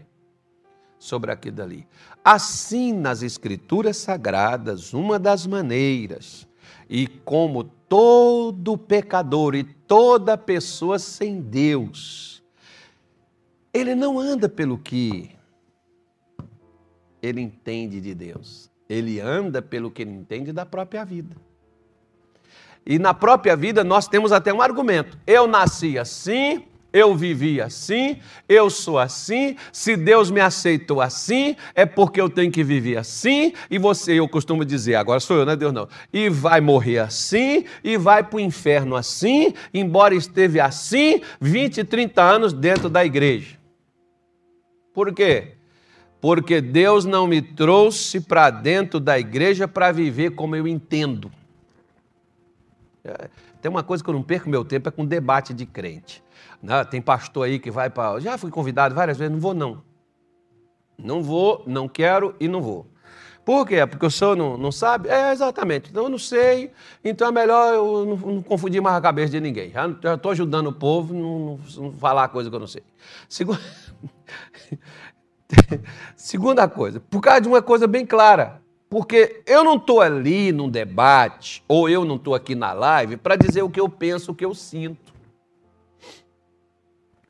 sobre 0.98 1.32
aquilo 1.32 1.56
dali. 1.56 1.88
Assim, 2.22 2.92
nas 2.92 3.22
Escrituras 3.22 3.96
Sagradas, 3.96 4.92
uma 4.92 5.18
das 5.18 5.46
maneiras, 5.46 6.46
e 6.86 7.06
como 7.06 7.64
todo 7.64 8.76
pecador 8.76 9.54
e 9.54 9.64
toda 9.64 10.36
pessoa 10.36 10.98
sem 10.98 11.40
Deus, 11.40 12.44
ele 13.72 13.94
não 13.94 14.20
anda 14.20 14.50
pelo 14.50 14.76
que 14.76 15.30
ele 17.22 17.40
entende 17.40 18.02
de 18.02 18.14
Deus. 18.14 18.70
Ele 18.86 19.18
anda 19.18 19.62
pelo 19.62 19.90
que 19.90 20.02
ele 20.02 20.12
entende 20.12 20.52
da 20.52 20.66
própria 20.66 21.06
vida. 21.06 21.34
E 22.86 22.98
na 22.98 23.14
própria 23.14 23.56
vida 23.56 23.82
nós 23.82 24.06
temos 24.08 24.32
até 24.32 24.52
um 24.52 24.60
argumento. 24.60 25.18
Eu 25.26 25.46
nasci 25.46 25.98
assim, 25.98 26.64
eu 26.92 27.14
vivi 27.14 27.60
assim, 27.60 28.18
eu 28.48 28.70
sou 28.70 28.98
assim, 28.98 29.56
se 29.72 29.96
Deus 29.96 30.30
me 30.30 30.40
aceitou 30.40 31.00
assim, 31.00 31.56
é 31.74 31.84
porque 31.84 32.20
eu 32.20 32.30
tenho 32.30 32.52
que 32.52 32.62
viver 32.62 32.96
assim, 32.98 33.52
e 33.70 33.78
você, 33.78 34.12
eu 34.14 34.28
costumo 34.28 34.64
dizer, 34.64 34.94
agora 34.94 35.18
sou 35.18 35.38
eu, 35.38 35.44
não 35.44 35.54
é 35.54 35.56
Deus 35.56 35.72
não, 35.72 35.88
e 36.12 36.28
vai 36.28 36.60
morrer 36.60 36.98
assim, 36.98 37.64
e 37.82 37.96
vai 37.96 38.22
para 38.22 38.36
o 38.36 38.40
inferno 38.40 38.94
assim, 38.94 39.54
embora 39.72 40.14
esteve 40.14 40.60
assim 40.60 41.20
20, 41.40 41.82
30 41.82 42.22
anos 42.22 42.52
dentro 42.52 42.88
da 42.88 43.04
igreja. 43.04 43.58
Por 44.92 45.12
quê? 45.12 45.54
porque 46.24 46.62
Deus 46.62 47.04
não 47.04 47.26
me 47.26 47.42
trouxe 47.42 48.18
para 48.18 48.48
dentro 48.48 48.98
da 48.98 49.18
igreja 49.18 49.68
para 49.68 49.92
viver 49.92 50.30
como 50.30 50.56
eu 50.56 50.66
entendo. 50.66 51.30
É, 53.04 53.28
tem 53.60 53.70
uma 53.70 53.82
coisa 53.82 54.02
que 54.02 54.08
eu 54.08 54.14
não 54.14 54.22
perco 54.22 54.48
meu 54.48 54.64
tempo 54.64 54.88
é 54.88 54.92
com 54.92 55.04
debate 55.04 55.52
de 55.52 55.66
crente. 55.66 56.24
Né? 56.62 56.82
Tem 56.84 57.02
pastor 57.02 57.46
aí 57.46 57.58
que 57.58 57.70
vai 57.70 57.90
para. 57.90 58.18
Já 58.20 58.38
fui 58.38 58.50
convidado 58.50 58.94
várias 58.94 59.18
vezes, 59.18 59.32
não 59.32 59.40
vou 59.40 59.52
não. 59.52 59.82
Não 60.96 61.22
vou, 61.22 61.62
não 61.66 61.86
quero 61.86 62.34
e 62.40 62.48
não 62.48 62.62
vou. 62.62 62.86
Por 63.44 63.66
quê? 63.66 63.86
Porque 63.86 64.06
o 64.06 64.10
senhor 64.10 64.34
não, 64.34 64.56
não 64.56 64.72
sabe? 64.72 65.10
É, 65.10 65.32
exatamente. 65.32 65.90
Então 65.90 66.04
eu 66.04 66.08
não 66.08 66.18
sei, 66.18 66.72
então 67.04 67.28
é 67.28 67.32
melhor 67.32 67.74
eu 67.74 68.06
não, 68.06 68.16
não 68.16 68.42
confundir 68.42 68.80
mais 68.80 68.96
a 68.96 69.00
cabeça 69.02 69.32
de 69.32 69.40
ninguém. 69.40 69.70
Já 69.70 70.14
estou 70.14 70.32
ajudando 70.32 70.68
o 70.68 70.72
povo 70.72 71.12
não, 71.12 71.60
não, 71.76 71.92
falar 71.92 72.28
coisa 72.28 72.48
que 72.48 72.56
eu 72.56 72.60
não 72.60 72.66
sei. 72.66 72.82
Segundo. 73.28 73.60
Segunda 76.16 76.66
coisa, 76.66 77.00
por 77.00 77.20
causa 77.20 77.42
de 77.42 77.48
uma 77.48 77.60
coisa 77.60 77.86
bem 77.86 78.06
clara. 78.06 78.63
Porque 78.88 79.42
eu 79.46 79.64
não 79.64 79.76
estou 79.76 80.00
ali 80.00 80.52
num 80.52 80.68
debate, 80.68 81.64
ou 81.66 81.88
eu 81.88 82.04
não 82.04 82.16
estou 82.16 82.34
aqui 82.34 82.54
na 82.54 82.72
live, 82.72 83.16
para 83.16 83.36
dizer 83.36 83.62
o 83.62 83.70
que 83.70 83.80
eu 83.80 83.88
penso, 83.88 84.32
o 84.32 84.34
que 84.34 84.44
eu 84.44 84.54
sinto. 84.54 85.12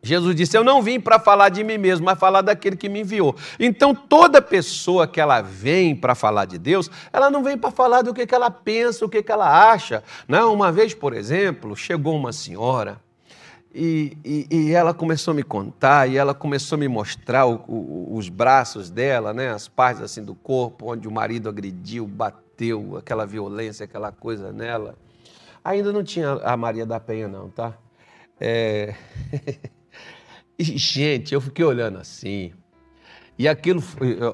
Jesus 0.03 0.37
disse: 0.37 0.57
Eu 0.57 0.63
não 0.63 0.83
vim 0.83 1.01
para 1.01 1.19
falar 1.19 1.49
de 1.49 1.65
mim 1.65 1.79
mesmo, 1.79 2.05
mas 2.05 2.19
falar 2.19 2.43
daquele 2.43 2.77
que 2.77 2.91
me 2.91 3.01
enviou. 3.01 3.35
Então, 3.59 3.95
toda 3.95 4.43
pessoa 4.43 5.07
que 5.09 5.19
ela 5.19 5.41
vem 5.41 5.97
para 5.97 6.15
falar 6.15 6.45
de 6.45 6.59
Deus, 6.59 6.91
ela 7.11 7.31
não 7.31 7.43
vem 7.43 7.57
para 7.57 7.71
falar 7.71 8.03
do 8.03 8.13
que, 8.13 8.27
que 8.27 8.35
ela 8.35 8.51
pensa, 8.51 9.05
o 9.05 9.09
que, 9.09 9.23
que 9.23 9.33
ela 9.33 9.73
acha. 9.73 10.05
Não, 10.29 10.53
uma 10.53 10.71
vez, 10.71 10.93
por 10.93 11.15
exemplo, 11.15 11.75
chegou 11.75 12.15
uma 12.15 12.33
senhora 12.33 13.01
e, 13.75 14.17
e, 14.25 14.47
e, 14.51 14.73
ela 14.73 14.95
começou 14.95 15.33
a 15.33 15.35
me 15.35 15.43
contar, 15.43 16.09
e 16.09 16.17
ela 16.17 16.33
começou 16.33 16.77
a 16.77 16.79
me 16.79 16.87
mostrar 16.87 17.45
o, 17.45 17.57
o, 17.67 18.17
os 18.17 18.29
braços 18.29 18.89
dela, 18.89 19.35
né, 19.35 19.51
as 19.51 19.67
partes 19.67 20.01
assim 20.01 20.23
do 20.23 20.35
corpo, 20.35 20.93
onde 20.93 21.09
o 21.09 21.11
marido 21.11 21.49
agrediu, 21.49 22.07
bateu, 22.07 22.97
aquela 22.97 23.27
violência, 23.27 23.83
aquela 23.83 24.13
coisa 24.13 24.53
nela. 24.53 24.95
Ainda 25.65 25.93
não 25.93 26.05
tinha 26.05 26.35
a 26.45 26.57
Maria 26.57 26.87
da 26.87 27.01
Penha, 27.01 27.27
não, 27.27 27.49
tá? 27.51 27.75
É... 28.41 28.95
e, 30.57 30.63
gente, 30.63 31.35
eu 31.35 31.41
fiquei 31.41 31.65
olhando 31.65 31.99
assim. 31.99 32.53
E 33.37 33.49
aquilo, 33.49 33.83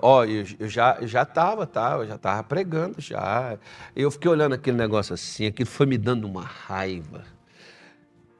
ó, 0.02 0.24
eu, 0.24 0.44
já 0.68 0.98
já 1.00 1.22
estava, 1.22 1.66
tá? 1.66 1.92
Eu 1.92 2.06
já 2.06 2.16
estava 2.16 2.42
pregando 2.42 3.00
já. 3.00 3.58
Eu 3.96 4.10
fiquei 4.10 4.30
olhando 4.30 4.54
aquele 4.54 4.76
negócio 4.76 5.14
assim, 5.14 5.46
aquilo 5.46 5.70
foi 5.70 5.86
me 5.86 5.96
dando 5.96 6.26
uma 6.26 6.42
raiva. 6.42 7.24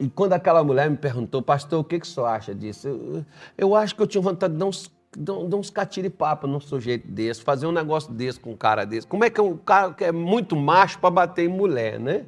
E 0.01 0.09
quando 0.09 0.33
aquela 0.33 0.65
mulher 0.65 0.89
me 0.89 0.97
perguntou, 0.97 1.43
pastor, 1.43 1.81
o 1.81 1.85
que, 1.85 2.01
que 2.01 2.07
o 2.07 2.09
senhor 2.09 2.27
acha 2.27 2.55
disso? 2.55 2.89
Eu, 2.89 3.25
eu 3.59 3.75
acho 3.77 3.95
que 3.95 4.01
eu 4.01 4.07
tinha 4.07 4.23
vontade 4.23 4.55
de 4.55 4.59
dar 4.59 4.65
uns, 4.65 4.91
de 5.15 5.55
uns 5.55 5.69
catiripapas 5.69 6.51
num 6.51 6.59
sujeito 6.59 7.07
desse, 7.07 7.43
fazer 7.43 7.67
um 7.67 7.73
negócio 7.73 8.11
desse 8.11 8.41
com 8.41 8.53
um 8.53 8.57
cara 8.57 8.87
desse. 8.87 9.07
Como 9.07 9.25
é 9.25 9.29
que 9.29 9.39
um 9.43 9.59
cara 9.59 9.93
que 9.93 10.03
é 10.03 10.11
muito 10.11 10.57
macho 10.57 10.99
para 10.99 11.11
bater 11.11 11.45
em 11.45 11.49
mulher, 11.49 12.01
né? 12.01 12.25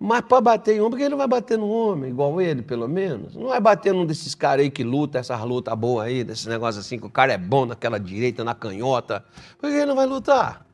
Mas 0.00 0.22
para 0.22 0.40
bater 0.40 0.76
em 0.76 0.80
homem, 0.80 0.90
porque 0.92 1.02
ele 1.02 1.10
não 1.10 1.18
vai 1.18 1.28
bater 1.28 1.58
no 1.58 1.68
homem, 1.68 2.10
igual 2.10 2.40
ele, 2.40 2.62
pelo 2.62 2.88
menos. 2.88 3.36
Não 3.36 3.48
vai 3.48 3.60
bater 3.60 3.92
num 3.92 4.06
desses 4.06 4.34
caras 4.34 4.64
aí 4.64 4.70
que 4.70 4.82
luta, 4.82 5.18
essas 5.18 5.40
lutas 5.42 5.74
boas 5.74 6.06
aí, 6.06 6.24
desses 6.24 6.46
negócios 6.46 6.86
assim, 6.86 6.98
que 6.98 7.06
o 7.06 7.10
cara 7.10 7.34
é 7.34 7.38
bom 7.38 7.66
naquela 7.66 8.00
direita, 8.00 8.42
na 8.42 8.54
canhota. 8.54 9.22
Por 9.58 9.68
que 9.68 9.76
ele 9.76 9.86
não 9.86 9.94
vai 9.94 10.06
lutar? 10.06 10.66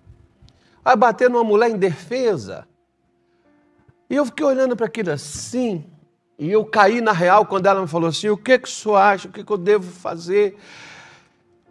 Vai 0.84 0.94
bater 0.94 1.28
numa 1.28 1.42
mulher 1.42 1.70
indefesa. 1.70 2.68
E 4.08 4.14
eu 4.14 4.24
fiquei 4.24 4.46
olhando 4.46 4.74
para 4.74 4.86
aquilo 4.86 5.10
assim, 5.10 5.84
e 6.38 6.50
eu 6.50 6.64
caí 6.64 7.00
na 7.00 7.12
real 7.12 7.44
quando 7.44 7.66
ela 7.66 7.80
me 7.80 7.88
falou 7.88 8.08
assim: 8.08 8.28
o 8.28 8.36
que, 8.36 8.58
que 8.58 8.68
o 8.68 8.70
senhor 8.70 8.96
acha? 8.96 9.28
O 9.28 9.32
que, 9.32 9.44
que 9.44 9.52
eu 9.52 9.58
devo 9.58 9.90
fazer? 9.90 10.56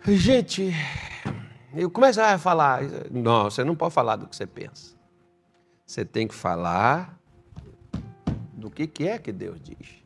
Gente, 0.05 0.71
eu 1.73 1.89
comecei 1.89 2.23
a 2.23 2.37
falar: 2.37 2.81
não, 3.09 3.45
você 3.45 3.63
não 3.63 3.75
pode 3.75 3.93
falar 3.93 4.17
do 4.17 4.27
que 4.27 4.35
você 4.35 4.45
pensa. 4.45 4.95
Você 5.85 6.03
tem 6.03 6.27
que 6.27 6.35
falar 6.35 7.17
do 8.53 8.69
que, 8.69 8.85
que 8.85 9.07
é 9.07 9.17
que 9.17 9.31
Deus 9.31 9.59
diz. 9.61 10.03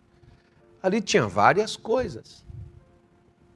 Ali 0.81 1.01
tinha 1.01 1.27
várias 1.27 1.75
coisas 1.75 2.45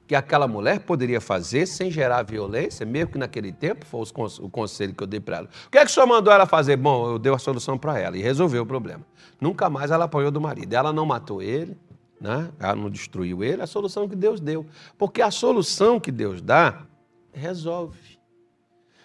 que 0.06 0.14
aquela 0.14 0.46
mulher 0.46 0.80
poderia 0.80 1.20
fazer 1.20 1.66
sem 1.66 1.90
gerar 1.90 2.22
violência, 2.22 2.86
mesmo 2.86 3.12
que 3.12 3.18
naquele 3.18 3.52
tempo 3.52 3.84
fosse 3.84 4.12
o 4.40 4.48
conselho 4.48 4.94
que 4.94 5.02
eu 5.02 5.06
dei 5.06 5.18
para 5.18 5.38
ela. 5.38 5.48
O 5.66 5.70
que 5.70 5.78
é 5.78 5.84
que 5.84 5.90
o 5.90 5.94
senhor 5.94 6.06
mandou 6.06 6.32
ela 6.32 6.46
fazer? 6.46 6.76
Bom, 6.76 7.10
eu 7.10 7.18
dei 7.18 7.32
a 7.32 7.38
solução 7.38 7.76
para 7.76 7.98
ela 7.98 8.16
e 8.16 8.22
resolveu 8.22 8.62
o 8.62 8.66
problema. 8.66 9.04
Nunca 9.40 9.68
mais 9.68 9.90
ela 9.90 10.04
apanhou 10.04 10.30
do 10.30 10.40
marido. 10.40 10.72
Ela 10.72 10.92
não 10.92 11.04
matou 11.04 11.42
ele, 11.42 11.76
né? 12.20 12.50
ela 12.60 12.76
não 12.76 12.88
destruiu 12.88 13.42
ele, 13.42 13.60
a 13.62 13.66
solução 13.66 14.08
que 14.08 14.14
Deus 14.14 14.40
deu. 14.40 14.64
Porque 14.96 15.20
a 15.20 15.30
solução 15.30 15.98
que 15.98 16.12
Deus 16.12 16.40
dá, 16.40 16.86
resolve. 17.32 18.16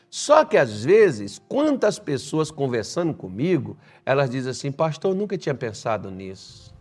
Só 0.09 0.45
que 0.45 0.57
às 0.57 0.83
vezes, 0.83 1.41
quantas 1.47 1.97
pessoas 1.97 2.51
conversando 2.51 3.13
comigo, 3.13 3.77
elas 4.05 4.29
dizem 4.29 4.51
assim, 4.51 4.71
pastor, 4.71 5.15
nunca 5.15 5.37
tinha 5.37 5.55
pensado 5.55 6.11
nisso. 6.11 6.73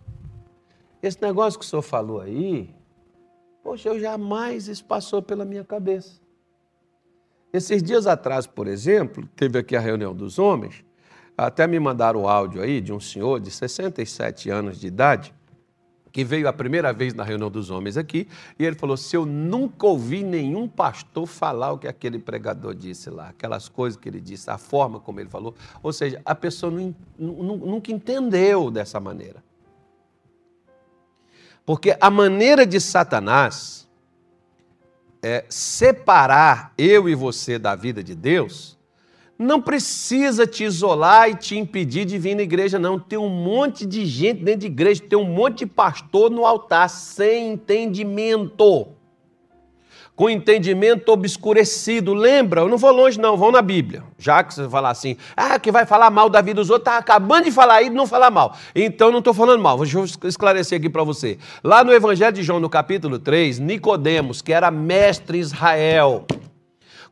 Esse 1.02 1.22
negócio 1.22 1.58
que 1.58 1.64
o 1.64 1.68
senhor 1.68 1.82
falou 1.82 2.20
aí, 2.20 2.74
Poxa, 3.62 3.90
eu 3.90 4.00
jamais 4.00 4.68
isso 4.68 4.84
passou 4.84 5.20
pela 5.20 5.44
minha 5.44 5.64
cabeça. 5.64 6.20
Esses 7.52 7.82
dias 7.82 8.06
atrás, 8.06 8.46
por 8.46 8.66
exemplo, 8.66 9.28
teve 9.34 9.58
aqui 9.58 9.74
a 9.74 9.80
reunião 9.80 10.14
dos 10.14 10.38
homens, 10.38 10.84
até 11.36 11.66
me 11.66 11.80
mandaram 11.80 12.22
o 12.22 12.28
áudio 12.28 12.62
aí 12.62 12.80
de 12.80 12.92
um 12.92 13.00
senhor 13.00 13.40
de 13.40 13.50
67 13.50 14.50
anos 14.50 14.78
de 14.78 14.86
idade, 14.86 15.34
que 16.12 16.24
veio 16.24 16.48
a 16.48 16.52
primeira 16.52 16.92
vez 16.92 17.14
na 17.14 17.22
reunião 17.22 17.50
dos 17.50 17.70
homens 17.70 17.96
aqui, 17.96 18.28
e 18.58 18.64
ele 18.64 18.76
falou: 18.76 18.96
se 18.96 19.16
eu 19.16 19.24
nunca 19.24 19.86
ouvi 19.86 20.22
nenhum 20.22 20.68
pastor 20.68 21.26
falar 21.26 21.72
o 21.72 21.78
que 21.78 21.88
aquele 21.88 22.18
pregador 22.18 22.74
disse 22.74 23.10
lá, 23.10 23.28
aquelas 23.28 23.68
coisas 23.68 23.98
que 23.98 24.08
ele 24.08 24.20
disse, 24.20 24.50
a 24.50 24.58
forma 24.58 25.00
como 25.00 25.20
ele 25.20 25.28
falou, 25.28 25.54
ou 25.82 25.92
seja, 25.92 26.20
a 26.24 26.34
pessoa 26.34 26.72
nunca 27.18 27.92
entendeu 27.92 28.70
dessa 28.70 29.00
maneira. 29.00 29.42
Porque 31.70 31.96
a 32.00 32.10
maneira 32.10 32.66
de 32.66 32.80
Satanás 32.80 33.88
é 35.22 35.44
separar 35.48 36.74
eu 36.76 37.08
e 37.08 37.14
você 37.14 37.60
da 37.60 37.76
vida 37.76 38.02
de 38.02 38.12
Deus, 38.12 38.76
não 39.38 39.62
precisa 39.62 40.48
te 40.48 40.64
isolar 40.64 41.30
e 41.30 41.36
te 41.36 41.56
impedir 41.56 42.04
de 42.06 42.18
vir 42.18 42.34
na 42.34 42.42
igreja, 42.42 42.76
não. 42.76 42.98
Tem 42.98 43.16
um 43.16 43.28
monte 43.28 43.86
de 43.86 44.04
gente 44.04 44.42
dentro 44.42 44.62
de 44.62 44.66
igreja, 44.66 45.04
tem 45.08 45.16
um 45.16 45.32
monte 45.32 45.58
de 45.58 45.66
pastor 45.66 46.28
no 46.28 46.44
altar 46.44 46.90
sem 46.90 47.52
entendimento. 47.52 48.88
Com 50.20 50.28
entendimento 50.28 51.10
obscurecido. 51.10 52.12
Lembra? 52.12 52.60
Eu 52.60 52.68
não 52.68 52.76
vou 52.76 52.92
longe, 52.92 53.18
não, 53.18 53.38
vão 53.38 53.50
na 53.50 53.62
Bíblia. 53.62 54.04
Já 54.18 54.44
que 54.44 54.52
você 54.52 54.68
falar 54.68 54.90
assim, 54.90 55.16
ah, 55.34 55.58
que 55.58 55.72
vai 55.72 55.86
falar 55.86 56.10
mal 56.10 56.28
da 56.28 56.42
vida 56.42 56.60
dos 56.60 56.68
outros, 56.68 56.86
está 56.86 56.98
acabando 56.98 57.44
de 57.44 57.50
falar 57.50 57.76
aí 57.76 57.88
de 57.88 57.94
não 57.94 58.06
falar 58.06 58.30
mal. 58.30 58.54
Então 58.74 59.10
não 59.10 59.20
estou 59.20 59.32
falando 59.32 59.62
mal, 59.62 59.78
deixa 59.78 59.98
eu 59.98 60.04
esclarecer 60.28 60.76
aqui 60.76 60.90
para 60.90 61.02
você. 61.02 61.38
Lá 61.64 61.82
no 61.82 61.90
Evangelho 61.90 62.34
de 62.34 62.42
João, 62.42 62.60
no 62.60 62.68
capítulo 62.68 63.18
3, 63.18 63.60
Nicodemos, 63.60 64.42
que 64.42 64.52
era 64.52 64.70
mestre 64.70 65.38
Israel, 65.38 66.26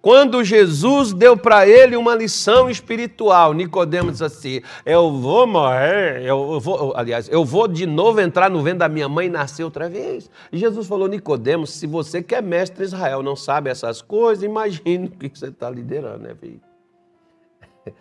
quando 0.00 0.44
Jesus 0.44 1.12
deu 1.12 1.36
para 1.36 1.66
ele 1.66 1.96
uma 1.96 2.14
lição 2.14 2.70
espiritual, 2.70 3.52
Nicodemos 3.52 4.12
disse 4.12 4.24
assim: 4.24 4.62
Eu 4.86 5.10
vou 5.10 5.46
morrer, 5.46 6.22
eu 6.22 6.60
vou, 6.60 6.96
aliás, 6.96 7.28
eu 7.28 7.44
vou 7.44 7.66
de 7.66 7.84
novo 7.84 8.20
entrar 8.20 8.48
no 8.48 8.62
ventre 8.62 8.78
da 8.78 8.88
minha 8.88 9.08
mãe 9.08 9.26
e 9.26 9.30
nascer 9.30 9.64
outra 9.64 9.88
vez. 9.88 10.30
E 10.52 10.58
Jesus 10.58 10.86
falou: 10.86 11.08
Nicodemos, 11.08 11.70
se 11.70 11.86
você 11.86 12.22
que 12.22 12.34
é 12.34 12.40
mestre 12.40 12.84
Israel 12.84 13.22
não 13.22 13.34
sabe 13.34 13.70
essas 13.70 14.00
coisas, 14.00 14.44
imagine 14.44 15.08
o 15.08 15.10
que 15.10 15.28
você 15.36 15.48
está 15.48 15.68
liderando, 15.68 16.20
né, 16.20 16.34
filho? 16.40 16.60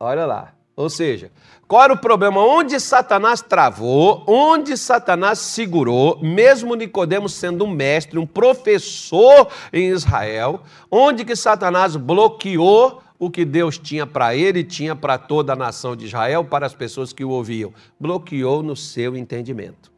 Olha 0.00 0.24
lá. 0.24 0.54
Ou 0.74 0.88
seja, 0.88 1.30
qual 1.68 1.84
era 1.84 1.92
o 1.92 1.98
problema? 1.98 2.40
Onde 2.40 2.80
Satanás 2.80 3.42
travou, 3.42 4.24
onde 4.26 4.74
Satanás 4.74 5.38
segurou, 5.38 6.18
mesmo 6.22 6.74
Nicodemos 6.74 7.34
sendo 7.34 7.62
um 7.66 7.70
mestre, 7.70 8.18
um 8.18 8.26
professor 8.26 9.48
em 9.70 9.90
Israel, 9.90 10.62
onde 10.90 11.26
que 11.26 11.36
Satanás 11.36 11.94
bloqueou 11.94 13.02
o 13.18 13.30
que 13.30 13.44
Deus 13.44 13.76
tinha 13.76 14.06
para 14.06 14.34
ele 14.34 14.64
tinha 14.64 14.96
para 14.96 15.18
toda 15.18 15.52
a 15.52 15.56
nação 15.56 15.94
de 15.94 16.06
Israel, 16.06 16.42
para 16.42 16.64
as 16.64 16.74
pessoas 16.74 17.12
que 17.12 17.22
o 17.22 17.28
ouviam? 17.28 17.74
Bloqueou 18.00 18.62
no 18.62 18.74
seu 18.74 19.14
entendimento. 19.14 19.92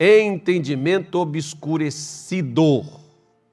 Entendimento 0.00 1.18
obscurecido 1.18 2.82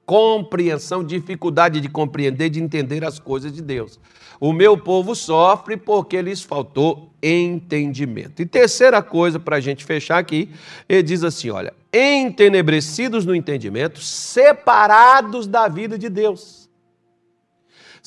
compreensão, 0.06 1.04
dificuldade 1.04 1.80
de 1.80 1.88
compreender, 1.88 2.48
de 2.48 2.62
entender 2.62 3.04
as 3.04 3.18
coisas 3.18 3.52
de 3.52 3.60
Deus. 3.60 3.98
O 4.38 4.52
meu 4.52 4.78
povo 4.78 5.14
sofre 5.14 5.76
porque 5.76 6.22
lhes 6.22 6.42
faltou 6.42 7.10
entendimento. 7.22 8.40
E 8.40 8.46
terceira 8.46 9.02
coisa 9.02 9.40
para 9.40 9.56
a 9.56 9.60
gente 9.60 9.84
fechar 9.84 10.18
aqui, 10.18 10.50
ele 10.88 11.02
diz 11.02 11.24
assim: 11.24 11.50
olha, 11.50 11.74
entenebrecidos 11.92 13.26
no 13.26 13.34
entendimento, 13.34 14.00
separados 14.00 15.46
da 15.46 15.66
vida 15.68 15.98
de 15.98 16.08
Deus. 16.08 16.70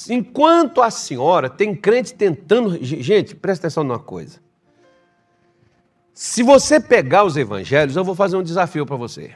Enquanto 0.09 0.81
a 0.81 0.89
senhora 0.89 1.49
tem 1.49 1.75
crente 1.75 2.13
tentando. 2.13 2.77
Gente, 2.81 3.35
presta 3.35 3.67
atenção 3.67 3.83
numa 3.83 3.99
coisa. 3.99 4.39
Se 6.13 6.43
você 6.43 6.79
pegar 6.79 7.23
os 7.23 7.35
evangelhos, 7.35 7.95
eu 7.95 8.03
vou 8.03 8.15
fazer 8.15 8.37
um 8.37 8.43
desafio 8.43 8.85
para 8.85 8.95
você. 8.95 9.31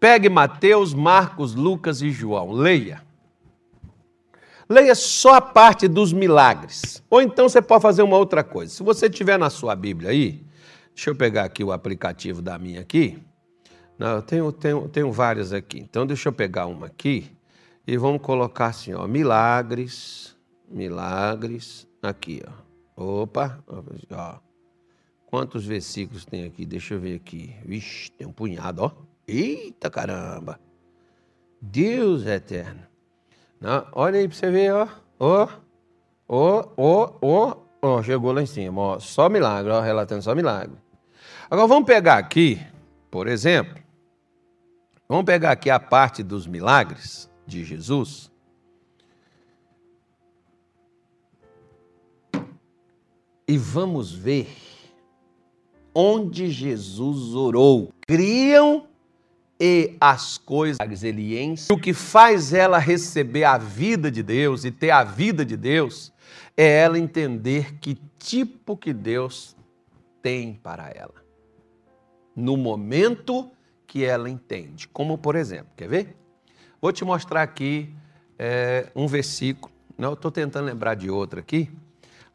Pegue 0.00 0.28
Mateus, 0.28 0.94
Marcos, 0.94 1.54
Lucas 1.54 2.02
e 2.02 2.10
João. 2.10 2.52
Leia. 2.52 3.02
Leia 4.68 4.94
só 4.94 5.34
a 5.34 5.40
parte 5.40 5.88
dos 5.88 6.12
milagres. 6.12 7.02
Ou 7.08 7.22
então 7.22 7.48
você 7.48 7.62
pode 7.62 7.82
fazer 7.82 8.02
uma 8.02 8.16
outra 8.16 8.44
coisa. 8.44 8.72
Se 8.72 8.82
você 8.82 9.08
tiver 9.08 9.38
na 9.38 9.50
sua 9.50 9.74
Bíblia 9.74 10.10
aí, 10.10 10.44
deixa 10.94 11.10
eu 11.10 11.16
pegar 11.16 11.44
aqui 11.44 11.64
o 11.64 11.72
aplicativo 11.72 12.42
da 12.42 12.58
minha 12.58 12.80
aqui. 12.80 13.18
Não, 13.98 14.16
eu 14.16 14.22
tenho, 14.22 14.52
tenho, 14.52 14.88
tenho 14.88 15.10
várias 15.10 15.52
aqui. 15.52 15.78
Então 15.80 16.06
deixa 16.06 16.28
eu 16.28 16.32
pegar 16.32 16.66
uma 16.66 16.86
aqui 16.86 17.30
e 17.86 17.96
vamos 17.96 18.20
colocar 18.20 18.66
assim, 18.66 18.92
ó, 18.92 19.06
milagres, 19.08 20.36
milagres, 20.70 21.88
aqui, 22.02 22.42
ó. 22.46 23.22
Opa, 23.22 23.58
ó. 24.12 24.38
Quantos 25.26 25.64
versículos 25.64 26.24
tem 26.24 26.44
aqui? 26.44 26.66
Deixa 26.66 26.94
eu 26.94 27.00
ver 27.00 27.16
aqui. 27.16 27.54
Vixe, 27.64 28.10
tem 28.12 28.26
um 28.26 28.32
punhado, 28.32 28.82
ó. 28.82 29.07
Eita 29.28 29.90
caramba! 29.90 30.58
Deus 31.60 32.26
é 32.26 32.36
eterno. 32.36 32.82
Não, 33.60 33.86
olha 33.92 34.18
aí 34.18 34.26
para 34.26 34.36
você 34.36 34.50
ver, 34.50 34.72
ó. 34.72 34.88
Ó, 35.20 35.48
ó, 36.28 36.68
ó, 36.76 37.18
ó, 37.20 37.56
ó, 37.82 38.02
chegou 38.02 38.32
lá 38.32 38.42
em 38.42 38.46
cima, 38.46 38.80
ó. 38.80 38.98
Só 38.98 39.28
milagre, 39.28 39.70
ó, 39.70 39.80
relatando 39.80 40.22
só 40.22 40.34
milagre. 40.34 40.76
Agora 41.50 41.66
vamos 41.66 41.86
pegar 41.86 42.18
aqui, 42.18 42.60
por 43.10 43.26
exemplo, 43.26 43.82
vamos 45.08 45.24
pegar 45.24 45.50
aqui 45.50 45.70
a 45.70 45.80
parte 45.80 46.22
dos 46.22 46.46
milagres 46.46 47.30
de 47.46 47.64
Jesus. 47.64 48.30
E 53.46 53.56
vamos 53.56 54.12
ver 54.12 54.46
onde 55.94 56.50
Jesus 56.50 57.34
orou. 57.34 57.92
Criam 58.06 58.87
e 59.60 59.96
as 60.00 60.38
coisas 60.38 60.78
enche. 61.02 61.72
O 61.72 61.78
que 61.78 61.92
faz 61.92 62.52
ela 62.52 62.78
receber 62.78 63.44
a 63.44 63.58
vida 63.58 64.10
de 64.10 64.22
Deus 64.22 64.64
e 64.64 64.70
ter 64.70 64.90
a 64.90 65.02
vida 65.02 65.44
de 65.44 65.56
Deus 65.56 66.12
é 66.56 66.80
ela 66.80 66.98
entender 66.98 67.74
que 67.76 67.98
tipo 68.18 68.76
que 68.76 68.92
Deus 68.92 69.56
tem 70.22 70.54
para 70.54 70.90
ela. 70.90 71.14
No 72.34 72.56
momento 72.56 73.50
que 73.86 74.04
ela 74.04 74.30
entende. 74.30 74.86
Como 74.88 75.18
por 75.18 75.34
exemplo, 75.34 75.72
quer 75.76 75.88
ver? 75.88 76.16
Vou 76.80 76.92
te 76.92 77.04
mostrar 77.04 77.42
aqui 77.42 77.92
é, 78.38 78.86
um 78.94 79.06
versículo. 79.08 79.72
Não, 79.96 80.10
eu 80.10 80.14
estou 80.14 80.30
tentando 80.30 80.66
lembrar 80.66 80.94
de 80.94 81.10
outro 81.10 81.40
aqui. 81.40 81.68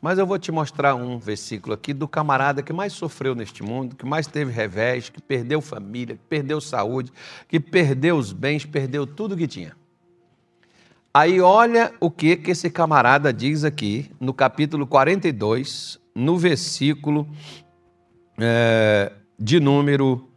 Mas 0.04 0.20
eu 0.20 0.28
vou 0.28 0.38
te 0.38 0.52
mostrar 0.52 0.96
um 0.96 1.18
versículo 1.18 1.74
aqui 1.74 1.94
do 1.94 2.10
camarada 2.10 2.62
que 2.62 2.74
mais 2.74 2.92
sofreu 2.92 3.34
neste 3.34 3.64
mundo, 3.64 3.96
que 3.96 4.06
mais 4.06 4.28
teve 4.28 4.52
revés, 4.52 5.08
que 5.08 5.22
perdeu 5.22 5.62
família, 5.62 6.18
que 6.18 6.24
perdeu 6.28 6.60
saúde, 6.60 7.10
que 7.48 7.58
perdeu 7.58 8.18
os 8.18 8.34
bens, 8.34 8.66
perdeu 8.66 9.08
tudo 9.08 9.38
que 9.38 9.48
tinha. 9.48 9.78
Aí 11.14 11.40
olha 11.40 11.94
o 12.02 12.12
que, 12.12 12.36
que 12.36 12.52
esse 12.52 12.70
camarada 12.70 13.32
diz 13.32 13.64
aqui 13.64 14.12
no 14.20 14.34
capítulo 14.34 14.86
42, 14.86 15.98
no 16.14 16.38
versículo 16.38 17.26
é, 18.38 19.10
de 19.40 19.58
número 19.62 20.28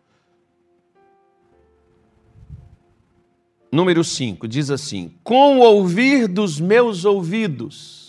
número 3.72 4.04
5, 4.04 4.46
diz 4.46 4.70
assim: 4.70 5.12
Com 5.24 5.58
o 5.58 5.62
ouvir 5.62 6.28
dos 6.28 6.60
meus 6.60 7.04
ouvidos 7.04 8.05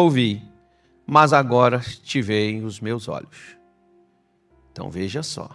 ouvi, 0.00 0.42
mas 1.06 1.32
agora 1.32 1.78
te 1.78 2.20
veem 2.20 2.64
os 2.64 2.80
meus 2.80 3.06
olhos. 3.06 3.56
Então 4.72 4.90
veja 4.90 5.22
só, 5.22 5.50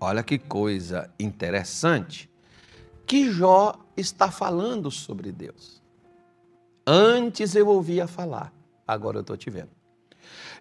olha 0.00 0.22
que 0.22 0.38
coisa 0.38 1.12
interessante 1.20 2.30
que 3.06 3.30
Jó 3.30 3.74
está 3.94 4.30
falando 4.30 4.90
sobre 4.90 5.30
Deus. 5.30 5.82
Antes 6.86 7.54
eu 7.54 7.68
ouvia 7.68 8.06
falar, 8.06 8.52
agora 8.86 9.18
eu 9.18 9.20
estou 9.20 9.36
te 9.36 9.50
vendo. 9.50 9.70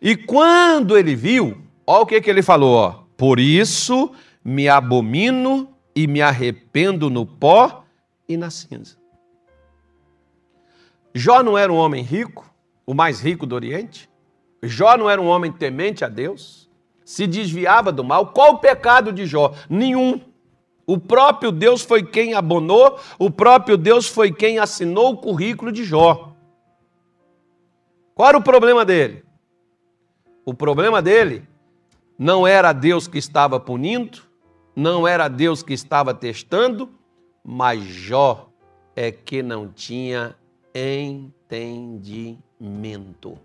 E 0.02 0.18
quando 0.18 0.98
ele 0.98 1.16
viu, 1.16 1.62
olha 1.86 2.02
o 2.02 2.06
que, 2.06 2.20
que 2.20 2.30
ele 2.30 2.44
falou: 2.44 2.76
ó, 2.76 2.92
por 3.16 3.40
isso 3.40 4.12
me 4.44 4.68
abomino 4.68 5.74
e 5.96 6.08
me 6.08 6.22
arrependo 6.22 7.10
no 7.10 7.26
pó 7.26 7.86
e 8.28 8.36
na 8.36 8.50
cinza. 8.50 8.98
Jó 11.14 11.42
não 11.42 11.58
era 11.58 11.72
um 11.72 11.78
homem 11.78 12.04
rico, 12.04 12.48
o 12.88 12.94
mais 12.94 13.20
rico 13.20 13.46
do 13.46 13.54
Oriente? 13.54 14.10
Jó 14.64 14.96
não 14.98 15.10
era 15.10 15.22
um 15.22 15.28
homem 15.28 15.52
temente 15.52 16.06
a 16.06 16.08
Deus? 16.08 16.70
Se 17.04 17.28
desviava 17.28 17.92
do 17.92 18.04
mal? 18.04 18.28
Qual 18.28 18.54
o 18.54 18.60
pecado 18.60 19.12
de 19.12 19.26
Jó? 19.26 19.54
Nenhum. 19.70 20.22
O 20.86 20.98
próprio 20.98 21.52
Deus 21.52 21.82
foi 21.82 22.02
quem 22.02 22.34
abonou, 22.34 22.98
o 23.20 23.30
próprio 23.30 23.76
Deus 23.76 24.08
foi 24.08 24.32
quem 24.32 24.58
assinou 24.58 25.12
o 25.12 25.18
currículo 25.18 25.70
de 25.70 25.84
Jó. 25.84 26.34
Qual 28.16 28.30
era 28.30 28.38
o 28.38 28.42
problema 28.42 28.86
dele? 28.86 29.26
O 30.46 30.54
problema 30.54 31.02
dele 31.02 31.46
não 32.18 32.48
era 32.48 32.72
Deus 32.72 33.06
que 33.06 33.18
estava 33.18 33.60
punindo, 33.60 34.20
não 34.74 35.06
era 35.06 35.28
Deus 35.28 35.62
que 35.62 35.74
estava 35.74 36.14
testando, 36.14 36.90
mas 37.44 37.84
Jó 37.84 38.48
é 38.96 39.12
que 39.12 39.44
não 39.44 39.68
tinha 39.68 40.38
entendimento 40.74 42.47
entendimento. 42.60 43.38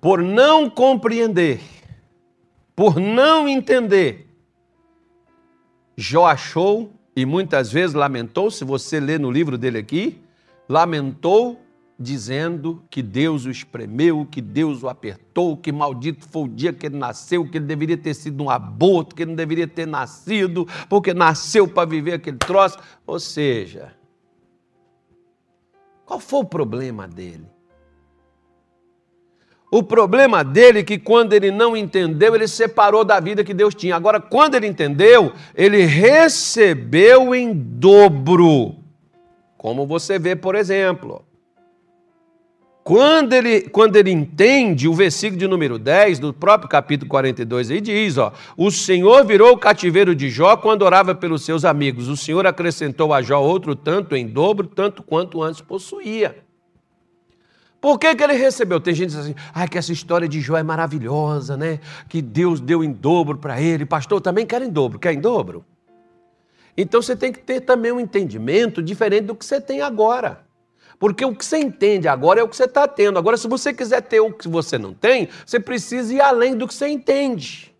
Por 0.00 0.20
não 0.20 0.68
compreender, 0.68 1.60
por 2.74 2.98
não 2.98 3.48
entender, 3.48 4.28
Jó 5.96 6.26
achou 6.26 6.92
e 7.14 7.24
muitas 7.24 7.70
vezes 7.70 7.94
lamentou, 7.94 8.50
se 8.50 8.64
você 8.64 8.98
ler 8.98 9.20
no 9.20 9.30
livro 9.30 9.56
dele 9.56 9.78
aqui, 9.78 10.20
lamentou 10.68 11.60
dizendo 11.98 12.82
que 12.90 13.00
Deus 13.00 13.44
o 13.44 13.50
espremeu, 13.50 14.26
que 14.28 14.40
Deus 14.40 14.82
o 14.82 14.88
apertou, 14.88 15.56
que 15.56 15.70
maldito 15.70 16.26
foi 16.26 16.42
o 16.42 16.48
dia 16.48 16.72
que 16.72 16.86
ele 16.86 16.96
nasceu, 16.96 17.48
que 17.48 17.58
ele 17.58 17.66
deveria 17.66 17.96
ter 17.96 18.14
sido 18.14 18.42
um 18.42 18.50
aborto, 18.50 19.14
que 19.14 19.22
ele 19.22 19.30
não 19.30 19.36
deveria 19.36 19.68
ter 19.68 19.86
nascido, 19.86 20.66
porque 20.88 21.14
nasceu 21.14 21.68
para 21.68 21.88
viver 21.88 22.14
aquele 22.14 22.38
troço. 22.38 22.76
Ou 23.06 23.20
seja, 23.20 23.94
qual 26.04 26.20
foi 26.20 26.40
o 26.40 26.44
problema 26.44 27.06
dele? 27.06 27.46
O 29.70 29.82
problema 29.82 30.44
dele 30.44 30.80
é 30.80 30.82
que 30.82 30.98
quando 30.98 31.32
ele 31.32 31.50
não 31.50 31.74
entendeu, 31.74 32.34
ele 32.34 32.46
separou 32.46 33.04
da 33.04 33.18
vida 33.18 33.42
que 33.42 33.54
Deus 33.54 33.74
tinha. 33.74 33.96
Agora, 33.96 34.20
quando 34.20 34.54
ele 34.54 34.66
entendeu, 34.66 35.32
ele 35.54 35.86
recebeu 35.86 37.34
em 37.34 37.54
dobro. 37.54 38.76
Como 39.56 39.86
você 39.86 40.18
vê, 40.18 40.36
por 40.36 40.54
exemplo, 40.54 41.24
quando 42.84 43.32
ele, 43.32 43.62
quando 43.68 43.94
ele 43.94 44.10
entende 44.10 44.88
o 44.88 44.94
versículo 44.94 45.38
de 45.38 45.46
número 45.46 45.78
10 45.78 46.18
do 46.18 46.32
próprio 46.32 46.68
capítulo 46.68 47.08
42, 47.08 47.70
aí 47.70 47.80
diz: 47.80 48.18
ó, 48.18 48.32
O 48.56 48.72
Senhor 48.72 49.24
virou 49.24 49.52
o 49.52 49.58
cativeiro 49.58 50.14
de 50.14 50.28
Jó 50.28 50.56
quando 50.56 50.82
orava 50.82 51.14
pelos 51.14 51.44
seus 51.44 51.64
amigos. 51.64 52.08
O 52.08 52.16
Senhor 52.16 52.44
acrescentou 52.44 53.14
a 53.14 53.22
Jó 53.22 53.40
outro 53.40 53.76
tanto 53.76 54.16
em 54.16 54.26
dobro, 54.26 54.66
tanto 54.66 55.02
quanto 55.02 55.42
antes 55.42 55.60
possuía. 55.60 56.36
Por 57.80 57.98
que, 57.98 58.14
que 58.14 58.22
ele 58.22 58.34
recebeu? 58.34 58.80
Tem 58.80 58.94
gente 58.94 59.10
que 59.10 59.16
diz 59.16 59.24
assim, 59.26 59.34
ah, 59.52 59.66
que 59.66 59.76
essa 59.78 59.92
história 59.92 60.28
de 60.28 60.40
Jó 60.40 60.56
é 60.56 60.62
maravilhosa, 60.62 61.56
né? 61.56 61.80
Que 62.08 62.20
Deus 62.20 62.60
deu 62.60 62.82
em 62.82 62.92
dobro 62.92 63.38
para 63.38 63.60
ele. 63.60 63.84
Pastor, 63.84 64.20
também 64.20 64.46
quer 64.46 64.62
em 64.62 64.70
dobro. 64.70 64.98
Quer 64.98 65.12
em 65.12 65.20
dobro? 65.20 65.64
Então 66.76 67.00
você 67.02 67.14
tem 67.14 67.32
que 67.32 67.40
ter 67.40 67.60
também 67.60 67.92
um 67.92 68.00
entendimento 68.00 68.82
diferente 68.82 69.26
do 69.26 69.34
que 69.36 69.44
você 69.44 69.60
tem 69.60 69.82
agora. 69.82 70.44
Porque 71.02 71.24
o 71.24 71.34
que 71.34 71.44
você 71.44 71.58
entende 71.58 72.06
agora 72.06 72.38
é 72.38 72.44
o 72.44 72.48
que 72.48 72.54
você 72.54 72.62
está 72.62 72.86
tendo. 72.86 73.18
Agora, 73.18 73.36
se 73.36 73.48
você 73.48 73.74
quiser 73.74 74.02
ter 74.02 74.20
o 74.20 74.30
que 74.30 74.46
você 74.46 74.78
não 74.78 74.94
tem, 74.94 75.28
você 75.44 75.58
precisa 75.58 76.14
ir 76.14 76.20
além 76.20 76.56
do 76.56 76.68
que 76.68 76.72
você 76.72 76.86
entende. 76.86 77.74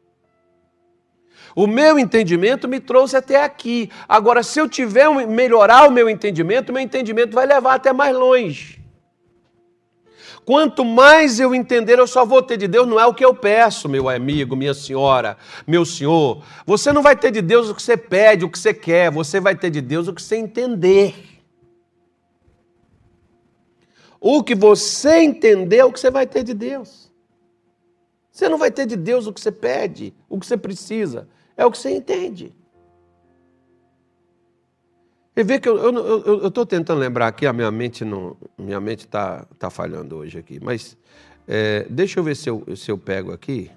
O 1.55 1.69
meu 1.69 2.01
entendimento 2.01 2.67
me 2.67 2.81
trouxe 2.81 3.17
até 3.17 3.45
aqui. 3.45 3.89
Agora, 4.09 4.43
se 4.43 4.59
eu 4.59 4.69
tiver 4.69 5.09
um, 5.09 5.25
melhorar 5.29 5.87
o 5.87 5.91
meu 5.93 6.11
entendimento, 6.11 6.73
meu 6.73 6.83
entendimento 6.83 7.33
vai 7.33 7.47
levar 7.47 7.75
até 7.75 7.93
mais 7.93 8.13
longe. 8.13 8.83
Quanto 10.45 10.85
mais 10.85 11.39
eu 11.39 11.55
entender, 11.55 12.01
eu 12.01 12.09
só 12.09 12.25
vou 12.27 12.43
ter 12.43 12.57
de 12.57 12.67
Deus, 12.67 12.89
não 12.89 12.99
é 12.99 13.07
o 13.07 13.15
que 13.15 13.25
eu 13.25 13.33
peço, 13.33 13.89
meu 13.89 14.09
amigo, 14.09 14.57
minha 14.57 14.75
senhora, 14.75 15.37
meu 15.65 15.85
senhor. 15.85 16.43
Você 16.67 16.93
não 16.93 17.03
vai 17.03 17.15
ter 17.15 17.31
de 17.31 17.41
Deus 17.41 17.69
o 17.69 17.75
que 17.77 17.83
você 17.85 17.97
pede, 17.97 18.45
o 18.45 18.51
que 18.51 18.59
você 18.59 18.75
quer, 18.75 19.13
você 19.13 19.39
vai 19.39 19.55
ter 19.55 19.71
de 19.71 19.81
Deus 19.81 20.09
o 20.09 20.13
que 20.13 20.21
você 20.21 20.35
entender. 20.35 21.32
O 24.25 24.41
que 24.41 24.55
você 24.55 25.17
entender 25.17 25.79
é 25.79 25.85
o 25.85 25.93
que 25.93 25.99
você 25.99 26.09
vai 26.09 26.29
ter 26.29 26.45
de 26.45 26.55
Deus. 26.55 27.13
Você 28.31 28.49
não 28.49 28.57
vai 28.57 28.71
ter 28.71 28.87
de 28.87 28.95
Deus 28.95 29.27
o 29.27 29.33
que 29.33 29.41
você 29.41 29.51
pede, 29.51 30.15
o 30.29 30.39
que 30.39 30.47
você 30.47 30.57
precisa, 30.57 31.29
é 31.57 31.67
o 31.67 31.73
que 31.73 31.77
você 31.77 31.91
entende. 31.91 32.55
E 35.35 35.43
vê 35.43 35.59
que 35.59 35.69
eu 35.69 36.47
estou 36.47 36.65
tentando 36.65 37.01
lembrar 37.01 37.27
aqui, 37.27 37.49
a 37.49 37.53
minha 37.53 37.71
mente 37.73 38.05
não, 38.05 38.37
minha 38.57 38.81
mente 38.81 39.07
está 39.07 39.45
tá 39.59 39.69
falhando 39.69 40.19
hoje 40.19 40.39
aqui, 40.39 40.61
mas 40.63 40.97
é, 41.49 41.85
deixa 41.91 42.21
eu 42.21 42.25
ver 42.25 42.37
se 42.37 42.49
eu, 42.49 42.65
se 42.77 42.93
eu 42.93 42.97
pego 42.97 43.33
aqui. 43.33 43.73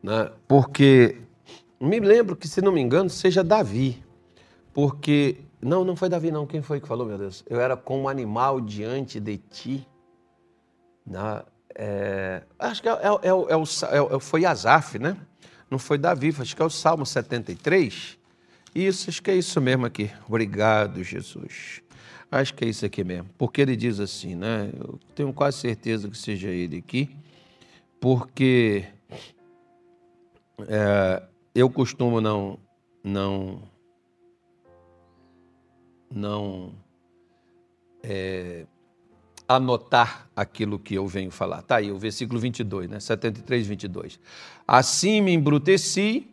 Né? 0.00 0.30
Porque 0.46 1.16
me 1.80 1.98
lembro 1.98 2.36
que, 2.36 2.46
se 2.46 2.62
não 2.62 2.70
me 2.70 2.80
engano, 2.80 3.10
seja 3.10 3.42
Davi. 3.42 4.03
Porque, 4.74 5.36
não, 5.62 5.84
não 5.84 5.94
foi 5.94 6.08
Davi, 6.08 6.32
não. 6.32 6.46
Quem 6.46 6.60
foi 6.60 6.80
que 6.80 6.88
falou, 6.88 7.06
meu 7.06 7.16
Deus? 7.16 7.44
Eu 7.48 7.60
era 7.60 7.76
como 7.76 8.02
um 8.02 8.08
animal 8.08 8.60
diante 8.60 9.20
de 9.20 9.38
ti. 9.38 9.88
Né? 11.06 11.42
É, 11.76 12.42
acho 12.58 12.82
que 12.82 12.88
é, 12.88 12.92
é, 12.92 14.14
é, 14.14 14.20
foi 14.20 14.44
Azaf, 14.44 14.98
né? 14.98 15.16
Não 15.70 15.78
foi 15.78 15.96
Davi, 15.96 16.34
acho 16.38 16.54
que 16.54 16.60
é 16.60 16.64
o 16.64 16.70
Salmo 16.70 17.06
73. 17.06 18.18
Isso, 18.74 19.08
acho 19.08 19.22
que 19.22 19.30
é 19.30 19.36
isso 19.36 19.60
mesmo 19.60 19.86
aqui. 19.86 20.10
Obrigado, 20.28 21.02
Jesus. 21.04 21.80
Acho 22.30 22.52
que 22.54 22.64
é 22.64 22.68
isso 22.68 22.84
aqui 22.84 23.04
mesmo. 23.04 23.30
Porque 23.38 23.60
ele 23.60 23.76
diz 23.76 24.00
assim, 24.00 24.34
né? 24.34 24.70
Eu 24.76 24.98
tenho 25.14 25.32
quase 25.32 25.58
certeza 25.58 26.08
que 26.08 26.18
seja 26.18 26.48
ele 26.48 26.78
aqui. 26.78 27.16
Porque 28.00 28.84
é, 30.68 31.22
eu 31.54 31.70
costumo 31.70 32.20
não, 32.20 32.58
não, 33.02 33.62
não 36.14 36.72
é, 38.02 38.66
anotar 39.48 40.28
aquilo 40.34 40.78
que 40.78 40.94
eu 40.94 41.06
venho 41.06 41.30
falar. 41.30 41.60
Está 41.60 41.76
aí, 41.76 41.90
o 41.90 41.98
versículo 41.98 42.38
22, 42.38 42.88
né? 42.88 43.00
73, 43.00 43.66
22. 43.66 44.20
Assim 44.66 45.20
me 45.20 45.32
embruteci 45.32 46.28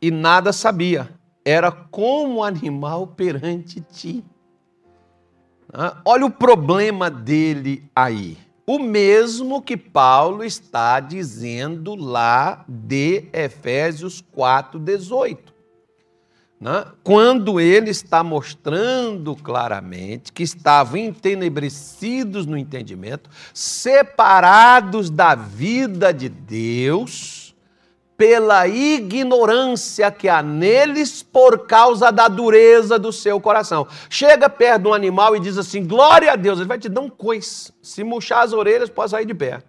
e 0.00 0.10
nada 0.10 0.52
sabia. 0.52 1.10
Era 1.44 1.70
como 1.70 2.42
animal 2.42 3.06
perante 3.08 3.80
ti. 3.80 4.24
Ah, 5.72 6.00
olha 6.04 6.26
o 6.26 6.30
problema 6.30 7.10
dele 7.10 7.90
aí. 7.94 8.38
O 8.64 8.78
mesmo 8.78 9.60
que 9.60 9.76
Paulo 9.76 10.44
está 10.44 11.00
dizendo 11.00 11.94
lá 11.94 12.64
de 12.68 13.24
Efésios 13.32 14.20
4, 14.20 14.78
18 14.78 15.51
né? 16.62 16.84
quando 17.02 17.58
ele 17.58 17.90
está 17.90 18.22
mostrando 18.22 19.34
claramente 19.34 20.32
que 20.32 20.44
estavam 20.44 20.96
entenebrecidos 20.96 22.46
no 22.46 22.56
entendimento, 22.56 23.28
separados 23.52 25.10
da 25.10 25.34
vida 25.34 26.14
de 26.14 26.28
Deus, 26.28 27.52
pela 28.16 28.68
ignorância 28.68 30.08
que 30.12 30.28
há 30.28 30.40
neles 30.40 31.20
por 31.20 31.66
causa 31.66 32.12
da 32.12 32.28
dureza 32.28 32.96
do 32.96 33.12
seu 33.12 33.40
coração. 33.40 33.88
Chega 34.08 34.48
perto 34.48 34.82
de 34.82 34.88
um 34.88 34.94
animal 34.94 35.34
e 35.34 35.40
diz 35.40 35.58
assim: 35.58 35.84
glória 35.84 36.32
a 36.32 36.36
Deus, 36.36 36.60
ele 36.60 36.68
vai 36.68 36.78
te 36.78 36.88
dar 36.88 37.00
um 37.00 37.10
coice. 37.10 37.72
Se 37.82 38.04
murchar 38.04 38.44
as 38.44 38.52
orelhas, 38.52 38.88
pode 38.88 39.10
sair 39.10 39.26
de 39.26 39.34
perto. 39.34 39.66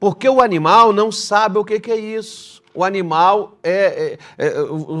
Porque 0.00 0.28
o 0.28 0.40
animal 0.40 0.92
não 0.92 1.12
sabe 1.12 1.58
o 1.58 1.64
que 1.64 1.92
é 1.92 1.96
isso 1.96 2.61
o 2.74 2.84
animal 2.84 3.58
é, 3.62 4.18
é, 4.38 4.46
é, 4.46 4.52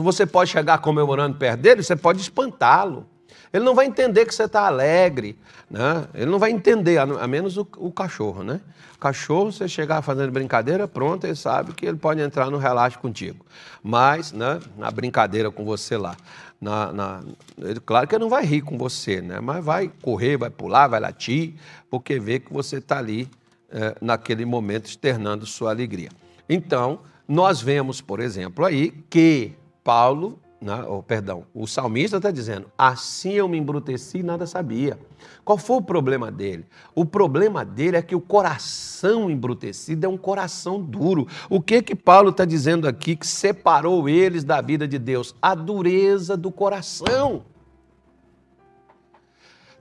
Você 0.02 0.26
pode 0.26 0.50
chegar 0.50 0.78
comemorando 0.78 1.36
perto 1.36 1.60
dele, 1.60 1.82
você 1.82 1.96
pode 1.96 2.20
espantá-lo. 2.20 3.06
Ele 3.52 3.64
não 3.64 3.74
vai 3.74 3.86
entender 3.86 4.24
que 4.24 4.34
você 4.34 4.44
está 4.44 4.66
alegre, 4.66 5.38
né? 5.70 6.06
Ele 6.14 6.30
não 6.30 6.38
vai 6.38 6.50
entender, 6.50 6.96
a 6.98 7.26
menos 7.26 7.58
o, 7.58 7.68
o, 7.76 7.92
cachorro, 7.92 8.42
né? 8.42 8.60
O 8.96 8.98
cachorro, 8.98 9.52
você 9.52 9.68
chegar 9.68 10.00
fazendo 10.00 10.32
brincadeira, 10.32 10.88
pronto, 10.88 11.26
ele 11.26 11.36
sabe 11.36 11.74
que 11.74 11.84
ele 11.84 11.98
pode 11.98 12.20
entrar 12.22 12.50
no 12.50 12.56
relaxo 12.56 12.98
contigo. 12.98 13.44
Mas, 13.82 14.32
né, 14.32 14.58
na 14.78 14.90
brincadeira 14.90 15.50
com 15.50 15.66
você 15.66 15.98
lá, 15.98 16.16
na, 16.58 16.92
na, 16.92 17.20
ele, 17.58 17.78
claro 17.80 18.08
que 18.08 18.14
ele 18.14 18.22
não 18.22 18.30
vai 18.30 18.44
rir 18.46 18.62
com 18.62 18.78
você, 18.78 19.20
né? 19.20 19.38
Mas 19.38 19.62
vai 19.62 19.90
correr, 20.00 20.38
vai 20.38 20.48
pular, 20.48 20.86
vai 20.86 21.00
latir, 21.00 21.54
porque 21.90 22.18
vê 22.18 22.38
que 22.38 22.50
você 22.50 22.76
está 22.76 22.96
ali 22.96 23.28
é, 23.70 23.94
naquele 24.00 24.46
momento 24.46 24.86
externando 24.86 25.44
sua 25.44 25.70
alegria. 25.70 26.08
Então, 26.48 27.00
nós 27.26 27.60
vemos, 27.60 28.00
por 28.00 28.20
exemplo, 28.20 28.64
aí 28.64 28.90
que 29.08 29.52
Paulo, 29.84 30.38
né, 30.60 30.84
oh, 30.88 31.02
perdão, 31.02 31.44
o 31.54 31.66
salmista 31.66 32.16
está 32.16 32.30
dizendo: 32.30 32.70
assim 32.76 33.32
eu 33.32 33.48
me 33.48 33.58
embruteci 33.58 34.18
e 34.18 34.22
nada 34.22 34.46
sabia. 34.46 34.98
Qual 35.44 35.58
foi 35.58 35.76
o 35.76 35.82
problema 35.82 36.30
dele? 36.30 36.64
O 36.94 37.04
problema 37.04 37.64
dele 37.64 37.96
é 37.96 38.02
que 38.02 38.14
o 38.14 38.20
coração 38.20 39.30
embrutecido 39.30 40.06
é 40.06 40.08
um 40.08 40.16
coração 40.16 40.80
duro. 40.80 41.26
O 41.48 41.60
que 41.60 41.82
que 41.82 41.94
Paulo 41.94 42.30
está 42.30 42.44
dizendo 42.44 42.86
aqui 42.86 43.16
que 43.16 43.26
separou 43.26 44.08
eles 44.08 44.44
da 44.44 44.60
vida 44.60 44.86
de 44.86 44.98
Deus? 44.98 45.34
A 45.40 45.54
dureza 45.54 46.36
do 46.36 46.50
coração. 46.50 47.44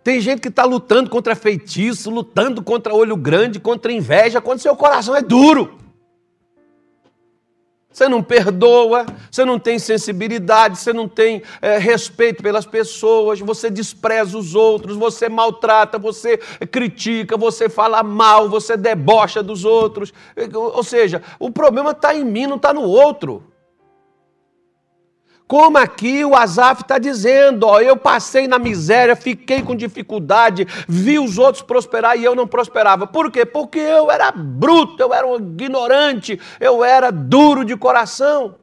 Tem 0.04 0.20
gente 0.20 0.42
que 0.42 0.48
está 0.48 0.64
lutando 0.64 1.12
contra 1.12 1.36
feitiço, 1.36 2.10
lutando 2.10 2.64
contra 2.64 2.94
olho 2.94 3.16
grande, 3.16 3.60
contra 3.60 3.92
inveja, 3.92 4.42
quando 4.42 4.60
seu 4.60 4.76
coração 4.76 5.16
é 5.16 5.22
duro. 5.22 5.81
Você 7.92 8.08
não 8.08 8.24
perdoa, 8.24 9.06
você 9.30 9.44
não 9.44 9.60
tem 9.60 9.78
sensibilidade, 9.78 10.80
você 10.80 10.94
não 10.94 11.10
tem 11.10 11.44
é, 11.62 11.78
respeito 11.78 12.42
pelas 12.42 12.66
pessoas, 12.66 13.40
você 13.42 13.70
despreza 13.70 14.38
os 14.38 14.56
outros, 14.56 14.96
você 14.96 15.28
maltrata, 15.28 16.00
você 16.00 16.38
critica, 16.38 17.36
você 17.36 17.68
fala 17.68 18.02
mal, 18.02 18.48
você 18.48 18.78
debocha 18.78 19.44
dos 19.44 19.66
outros. 19.66 20.14
Ou 20.54 20.84
seja, 20.84 21.22
o 21.38 21.52
problema 21.52 21.92
está 21.92 22.16
em 22.16 22.24
mim, 22.24 22.48
não 22.48 22.56
está 22.56 22.74
no 22.74 22.84
outro. 22.84 23.51
Como 25.52 25.78
aqui 25.78 26.24
o 26.24 26.34
Azaf 26.34 26.82
está 26.82 26.98
dizendo, 26.98 27.68
ó, 27.68 27.82
eu 27.82 27.98
passei 27.98 28.48
na 28.48 28.58
miséria, 28.58 29.18
fiquei 29.18 29.62
com 29.62 29.76
dificuldade, 29.76 30.66
vi 30.88 31.20
os 31.20 31.38
outros 31.38 31.62
prosperar 31.62 32.18
e 32.18 32.24
eu 32.24 32.34
não 32.34 32.48
prosperava. 32.48 33.06
Por 33.06 33.30
quê? 33.30 33.46
Porque 33.46 33.78
eu 33.78 34.10
era 34.10 34.32
bruto, 34.32 35.04
eu 35.04 35.14
era 35.14 35.28
um 35.28 35.36
ignorante, 35.36 36.40
eu 36.58 36.86
era 36.86 37.12
duro 37.12 37.66
de 37.66 37.76
coração. 37.76 38.56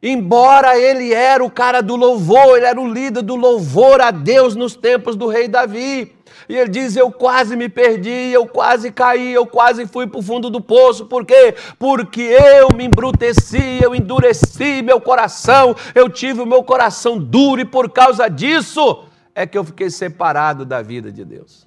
Embora 0.00 0.78
ele 0.78 1.12
era 1.12 1.42
o 1.42 1.50
cara 1.50 1.80
do 1.80 1.96
louvor, 1.96 2.56
ele 2.56 2.66
era 2.66 2.80
o 2.80 2.86
líder 2.86 3.22
do 3.22 3.34
louvor 3.34 4.00
a 4.00 4.12
Deus 4.12 4.54
nos 4.54 4.76
tempos 4.76 5.16
do 5.16 5.26
rei 5.26 5.48
Davi. 5.48 6.14
E 6.48 6.56
ele 6.56 6.68
diz: 6.68 6.96
Eu 6.96 7.10
quase 7.10 7.56
me 7.56 7.68
perdi, 7.68 8.30
eu 8.32 8.46
quase 8.46 8.90
caí, 8.90 9.32
eu 9.32 9.46
quase 9.46 9.86
fui 9.86 10.06
para 10.06 10.18
o 10.18 10.22
fundo 10.22 10.50
do 10.50 10.60
poço. 10.60 11.06
Por 11.06 11.24
quê? 11.24 11.54
Porque 11.78 12.20
eu 12.20 12.68
me 12.76 12.84
embruteci, 12.84 13.80
eu 13.82 13.94
endureci 13.94 14.82
meu 14.82 15.00
coração, 15.00 15.74
eu 15.94 16.08
tive 16.08 16.40
o 16.40 16.46
meu 16.46 16.62
coração 16.62 17.18
duro 17.18 17.60
e 17.60 17.64
por 17.64 17.90
causa 17.90 18.28
disso 18.28 19.04
é 19.34 19.46
que 19.46 19.58
eu 19.58 19.64
fiquei 19.64 19.90
separado 19.90 20.64
da 20.64 20.80
vida 20.80 21.10
de 21.10 21.24
Deus. 21.24 21.66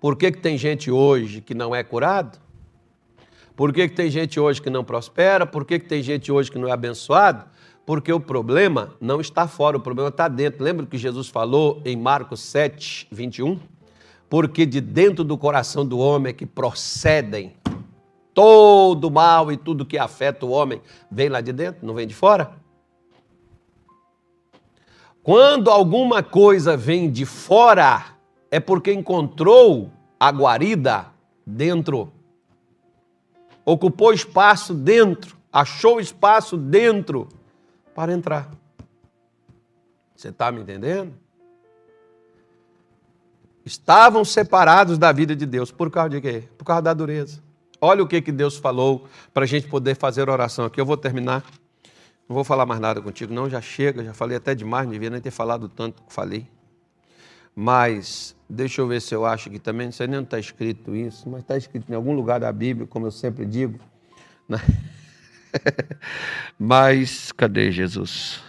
Por 0.00 0.16
que, 0.16 0.30
que 0.30 0.38
tem 0.38 0.56
gente 0.56 0.90
hoje 0.90 1.40
que 1.40 1.54
não 1.54 1.74
é 1.74 1.82
curado? 1.82 2.38
Por 3.56 3.72
que, 3.72 3.88
que 3.88 3.94
tem 3.96 4.08
gente 4.08 4.38
hoje 4.38 4.62
que 4.62 4.70
não 4.70 4.84
prospera? 4.84 5.44
Por 5.44 5.64
que, 5.64 5.80
que 5.80 5.86
tem 5.86 6.00
gente 6.00 6.30
hoje 6.30 6.50
que 6.50 6.58
não 6.58 6.68
é 6.68 6.72
abençoado? 6.72 7.44
Porque 7.88 8.12
o 8.12 8.20
problema 8.20 8.94
não 9.00 9.18
está 9.18 9.48
fora, 9.48 9.78
o 9.78 9.80
problema 9.80 10.10
está 10.10 10.28
dentro. 10.28 10.62
Lembra 10.62 10.84
que 10.84 10.98
Jesus 10.98 11.28
falou 11.28 11.80
em 11.86 11.96
Marcos 11.96 12.40
7, 12.40 13.08
21? 13.10 13.58
Porque 14.28 14.66
de 14.66 14.78
dentro 14.78 15.24
do 15.24 15.38
coração 15.38 15.86
do 15.86 15.98
homem 15.98 16.28
é 16.28 16.32
que 16.34 16.44
procedem 16.44 17.54
todo 18.34 19.10
mal 19.10 19.50
e 19.50 19.56
tudo 19.56 19.86
que 19.86 19.96
afeta 19.96 20.44
o 20.44 20.50
homem 20.50 20.82
vem 21.10 21.30
lá 21.30 21.40
de 21.40 21.50
dentro, 21.50 21.86
não 21.86 21.94
vem 21.94 22.06
de 22.06 22.14
fora? 22.14 22.52
Quando 25.22 25.70
alguma 25.70 26.22
coisa 26.22 26.76
vem 26.76 27.10
de 27.10 27.24
fora, 27.24 28.04
é 28.50 28.60
porque 28.60 28.92
encontrou 28.92 29.90
a 30.20 30.30
guarida 30.30 31.06
dentro. 31.46 32.12
Ocupou 33.64 34.12
espaço 34.12 34.74
dentro, 34.74 35.38
achou 35.50 35.98
espaço 35.98 36.54
dentro 36.54 37.28
para 37.98 38.12
entrar. 38.12 38.48
Você 40.14 40.28
está 40.28 40.52
me 40.52 40.60
entendendo? 40.60 41.12
Estavam 43.64 44.24
separados 44.24 44.98
da 44.98 45.10
vida 45.10 45.34
de 45.34 45.44
Deus. 45.44 45.72
Por 45.72 45.90
causa 45.90 46.10
de 46.10 46.20
quê? 46.20 46.44
Por 46.56 46.64
causa 46.64 46.80
da 46.80 46.94
dureza. 46.94 47.42
Olha 47.80 48.00
o 48.00 48.06
que, 48.06 48.22
que 48.22 48.30
Deus 48.30 48.56
falou 48.56 49.08
para 49.34 49.42
a 49.42 49.46
gente 49.48 49.66
poder 49.66 49.96
fazer 49.96 50.30
oração 50.30 50.66
aqui. 50.66 50.80
Eu 50.80 50.86
vou 50.86 50.96
terminar. 50.96 51.44
Não 52.28 52.34
vou 52.34 52.44
falar 52.44 52.64
mais 52.64 52.78
nada 52.80 53.02
contigo, 53.02 53.34
não. 53.34 53.50
Já 53.50 53.60
chega, 53.60 54.04
já 54.04 54.14
falei 54.14 54.36
até 54.36 54.54
demais, 54.54 54.84
não 54.84 54.92
devia 54.92 55.10
nem 55.10 55.20
ter 55.20 55.32
falado 55.32 55.68
tanto 55.68 56.00
que 56.04 56.12
falei. 56.12 56.46
Mas, 57.52 58.36
deixa 58.48 58.80
eu 58.80 58.86
ver 58.86 59.02
se 59.02 59.12
eu 59.12 59.26
acho 59.26 59.50
que 59.50 59.58
também, 59.58 59.88
não 59.88 59.92
sei 59.92 60.06
nem 60.06 60.20
onde 60.20 60.28
está 60.28 60.38
escrito 60.38 60.94
isso, 60.94 61.28
mas 61.28 61.40
está 61.40 61.56
escrito 61.56 61.90
em 61.90 61.96
algum 61.96 62.14
lugar 62.14 62.38
da 62.38 62.52
Bíblia, 62.52 62.86
como 62.86 63.08
eu 63.08 63.10
sempre 63.10 63.44
digo. 63.44 63.80
Né? 64.48 64.58
mas, 66.58 67.32
cadê 67.32 67.70
Jesus? 67.70 68.40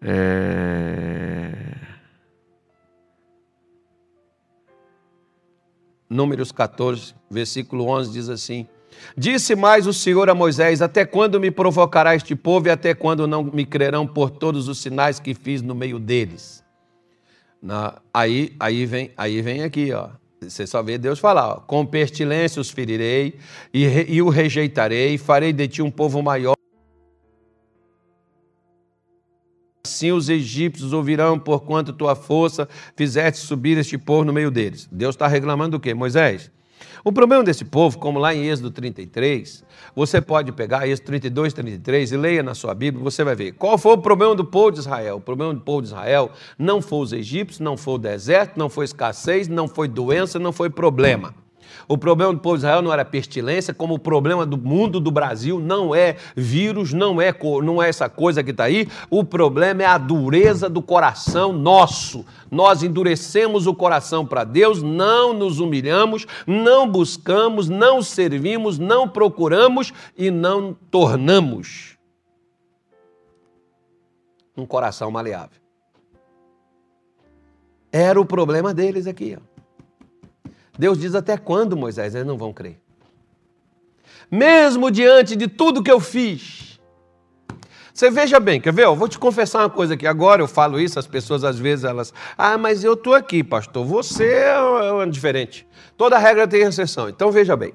É... 0.00 1.52
Números 6.08 6.52
14, 6.52 7.14
versículo 7.30 7.86
11 7.86 8.12
diz 8.12 8.28
assim: 8.28 8.66
Disse 9.16 9.54
mais 9.54 9.86
o 9.86 9.92
Senhor 9.92 10.28
a 10.28 10.34
Moisés: 10.34 10.82
Até 10.82 11.04
quando 11.04 11.40
me 11.40 11.50
provocará 11.50 12.14
este 12.14 12.34
povo 12.34 12.68
e 12.68 12.70
até 12.70 12.94
quando 12.94 13.26
não 13.26 13.42
me 13.42 13.64
crerão 13.64 14.06
por 14.06 14.30
todos 14.30 14.68
os 14.68 14.78
sinais 14.78 15.18
que 15.18 15.34
fiz 15.34 15.62
no 15.62 15.74
meio 15.74 15.98
deles? 15.98 16.62
Na, 17.62 18.00
aí, 18.12 18.54
aí, 18.58 18.84
vem, 18.84 19.12
aí 19.16 19.40
vem 19.40 19.62
aqui, 19.62 19.92
ó. 19.92 20.10
Você 20.50 20.66
só 20.66 20.82
vê 20.82 20.98
Deus 20.98 21.18
falar, 21.18 21.48
ó, 21.48 21.54
com 21.56 21.84
pestilência 21.84 22.60
os 22.60 22.70
ferirei 22.70 23.38
e, 23.72 23.84
e 24.08 24.22
o 24.22 24.28
rejeitarei, 24.28 25.18
farei 25.18 25.52
de 25.52 25.68
ti 25.68 25.82
um 25.82 25.90
povo 25.90 26.22
maior. 26.22 26.54
Assim 29.84 30.12
os 30.12 30.28
egípcios 30.28 30.92
ouvirão, 30.92 31.38
porquanto 31.38 31.92
tua 31.92 32.14
força 32.14 32.68
fizeste 32.96 33.40
subir 33.40 33.76
este 33.78 33.98
povo 33.98 34.24
no 34.24 34.32
meio 34.32 34.50
deles. 34.50 34.88
Deus 34.90 35.14
está 35.14 35.26
reclamando 35.26 35.76
o 35.76 35.80
quê? 35.80 35.92
Moisés, 35.92 36.50
o 37.04 37.12
problema 37.12 37.42
desse 37.42 37.64
povo, 37.64 37.98
como 37.98 38.18
lá 38.18 38.34
em 38.34 38.46
Êxodo 38.48 38.70
33, 38.70 39.64
você 39.94 40.20
pode 40.20 40.52
pegar 40.52 40.86
Êxodo 40.86 41.06
32, 41.06 41.52
33 41.52 42.12
e 42.12 42.16
leia 42.16 42.42
na 42.42 42.54
sua 42.54 42.74
Bíblia, 42.74 43.02
você 43.02 43.24
vai 43.24 43.34
ver. 43.34 43.52
Qual 43.52 43.76
foi 43.76 43.92
o 43.92 43.98
problema 43.98 44.34
do 44.34 44.44
povo 44.44 44.70
de 44.70 44.80
Israel? 44.80 45.16
O 45.16 45.20
problema 45.20 45.52
do 45.54 45.60
povo 45.60 45.82
de 45.82 45.88
Israel 45.88 46.30
não 46.58 46.80
foi 46.80 47.00
os 47.00 47.12
egípcios, 47.12 47.60
não 47.60 47.76
foi 47.76 47.94
o 47.94 47.98
deserto, 47.98 48.58
não 48.58 48.68
foi 48.68 48.84
escassez, 48.84 49.48
não 49.48 49.68
foi 49.68 49.88
doença, 49.88 50.38
não 50.38 50.52
foi 50.52 50.70
problema. 50.70 51.41
O 51.88 51.96
problema 51.96 52.32
do 52.32 52.38
povo 52.38 52.56
de 52.56 52.60
Israel 52.60 52.82
não 52.82 52.92
era 52.92 53.04
pestilência, 53.04 53.74
como 53.74 53.94
o 53.94 53.98
problema 53.98 54.44
do 54.46 54.56
mundo 54.56 55.00
do 55.00 55.10
Brasil 55.10 55.58
não 55.58 55.94
é 55.94 56.16
vírus, 56.36 56.92
não 56.92 57.20
é, 57.20 57.34
não 57.62 57.82
é 57.82 57.88
essa 57.88 58.08
coisa 58.08 58.42
que 58.42 58.50
está 58.50 58.64
aí. 58.64 58.88
O 59.10 59.24
problema 59.24 59.82
é 59.82 59.86
a 59.86 59.98
dureza 59.98 60.68
do 60.68 60.82
coração 60.82 61.52
nosso. 61.52 62.24
Nós 62.50 62.82
endurecemos 62.82 63.66
o 63.66 63.74
coração 63.74 64.26
para 64.26 64.44
Deus, 64.44 64.82
não 64.82 65.32
nos 65.32 65.60
humilhamos, 65.60 66.26
não 66.46 66.88
buscamos, 66.88 67.68
não 67.68 68.02
servimos, 68.02 68.78
não 68.78 69.08
procuramos 69.08 69.92
e 70.16 70.30
não 70.30 70.74
tornamos 70.90 71.96
um 74.56 74.66
coração 74.66 75.10
maleável. 75.10 75.60
Era 77.90 78.20
o 78.20 78.24
problema 78.24 78.72
deles 78.72 79.06
aqui. 79.06 79.36
Ó. 79.38 79.51
Deus 80.78 80.98
diz 80.98 81.14
até 81.14 81.36
quando, 81.36 81.76
Moisés? 81.76 82.14
Eles 82.14 82.26
não 82.26 82.38
vão 82.38 82.52
crer. 82.52 82.80
Mesmo 84.30 84.90
diante 84.90 85.36
de 85.36 85.46
tudo 85.46 85.82
que 85.82 85.90
eu 85.90 86.00
fiz. 86.00 86.80
Você 87.92 88.10
veja 88.10 88.40
bem, 88.40 88.58
quer 88.58 88.72
ver? 88.72 88.84
Eu 88.84 88.96
vou 88.96 89.06
te 89.06 89.18
confessar 89.18 89.60
uma 89.60 89.70
coisa 89.70 89.92
aqui. 89.92 90.06
Agora 90.06 90.40
eu 90.40 90.48
falo 90.48 90.80
isso, 90.80 90.98
as 90.98 91.06
pessoas 91.06 91.44
às 91.44 91.58
vezes 91.58 91.84
elas. 91.84 92.12
Ah, 92.38 92.56
mas 92.56 92.82
eu 92.82 92.94
estou 92.94 93.14
aqui, 93.14 93.44
pastor. 93.44 93.84
Você 93.84 94.24
é 94.24 95.06
diferente. 95.06 95.66
Toda 95.96 96.16
regra 96.16 96.48
tem 96.48 96.62
exceção. 96.62 97.08
Então 97.10 97.30
veja 97.30 97.54
bem. 97.54 97.74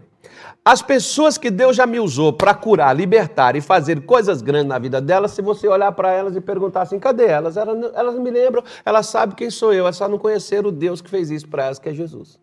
As 0.66 0.82
pessoas 0.82 1.38
que 1.38 1.52
Deus 1.52 1.76
já 1.78 1.86
me 1.86 2.00
usou 2.00 2.34
para 2.34 2.54
curar, 2.54 2.94
libertar 2.96 3.56
e 3.56 3.62
fazer 3.62 4.02
coisas 4.02 4.42
grandes 4.42 4.68
na 4.68 4.80
vida 4.80 5.00
delas, 5.00 5.32
se 5.32 5.42
você 5.42 5.68
olhar 5.68 5.92
para 5.92 6.12
elas 6.12 6.36
e 6.36 6.42
perguntar 6.42 6.82
assim, 6.82 7.00
cadê 7.00 7.28
elas? 7.28 7.56
elas? 7.56 7.92
Elas 7.94 8.20
me 8.20 8.30
lembram, 8.30 8.64
elas 8.84 9.06
sabem 9.06 9.36
quem 9.36 9.50
sou 9.50 9.72
eu, 9.72 9.86
elas 9.86 9.96
só 9.96 10.10
não 10.10 10.18
conheceram 10.18 10.70
o 10.70 10.72
Deus 10.72 11.00
que 11.00 11.10
fez 11.10 11.30
isso 11.30 11.48
para 11.48 11.66
elas, 11.66 11.80
que 11.80 11.88
é 11.88 11.94
Jesus. 11.94 12.38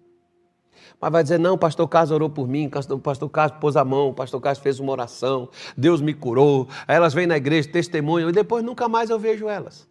Mas 1.05 1.13
vai 1.13 1.23
dizer, 1.23 1.39
não, 1.39 1.53
o 1.53 1.59
pastor 1.59 1.87
Carlos 1.87 2.11
orou 2.11 2.31
por 2.31 2.49
mim, 2.49 2.71
o 2.89 2.99
pastor 2.99 3.29
Carlos 3.29 3.59
pôs 3.61 3.77
a 3.77 3.85
mão, 3.85 4.09
o 4.09 4.15
pastor 4.15 4.41
Carlos 4.41 4.63
fez 4.63 4.81
uma 4.81 4.91
oração, 4.91 5.51
Deus 5.77 6.01
me 6.01 6.15
curou. 6.15 6.67
Aí 6.89 6.97
elas 6.97 7.13
vêm 7.13 7.27
na 7.27 7.37
igreja, 7.37 7.69
testemunham, 7.69 8.31
e 8.31 8.33
depois 8.33 8.65
nunca 8.65 8.89
mais 8.89 9.11
eu 9.11 9.19
vejo 9.19 9.47
elas. 9.47 9.87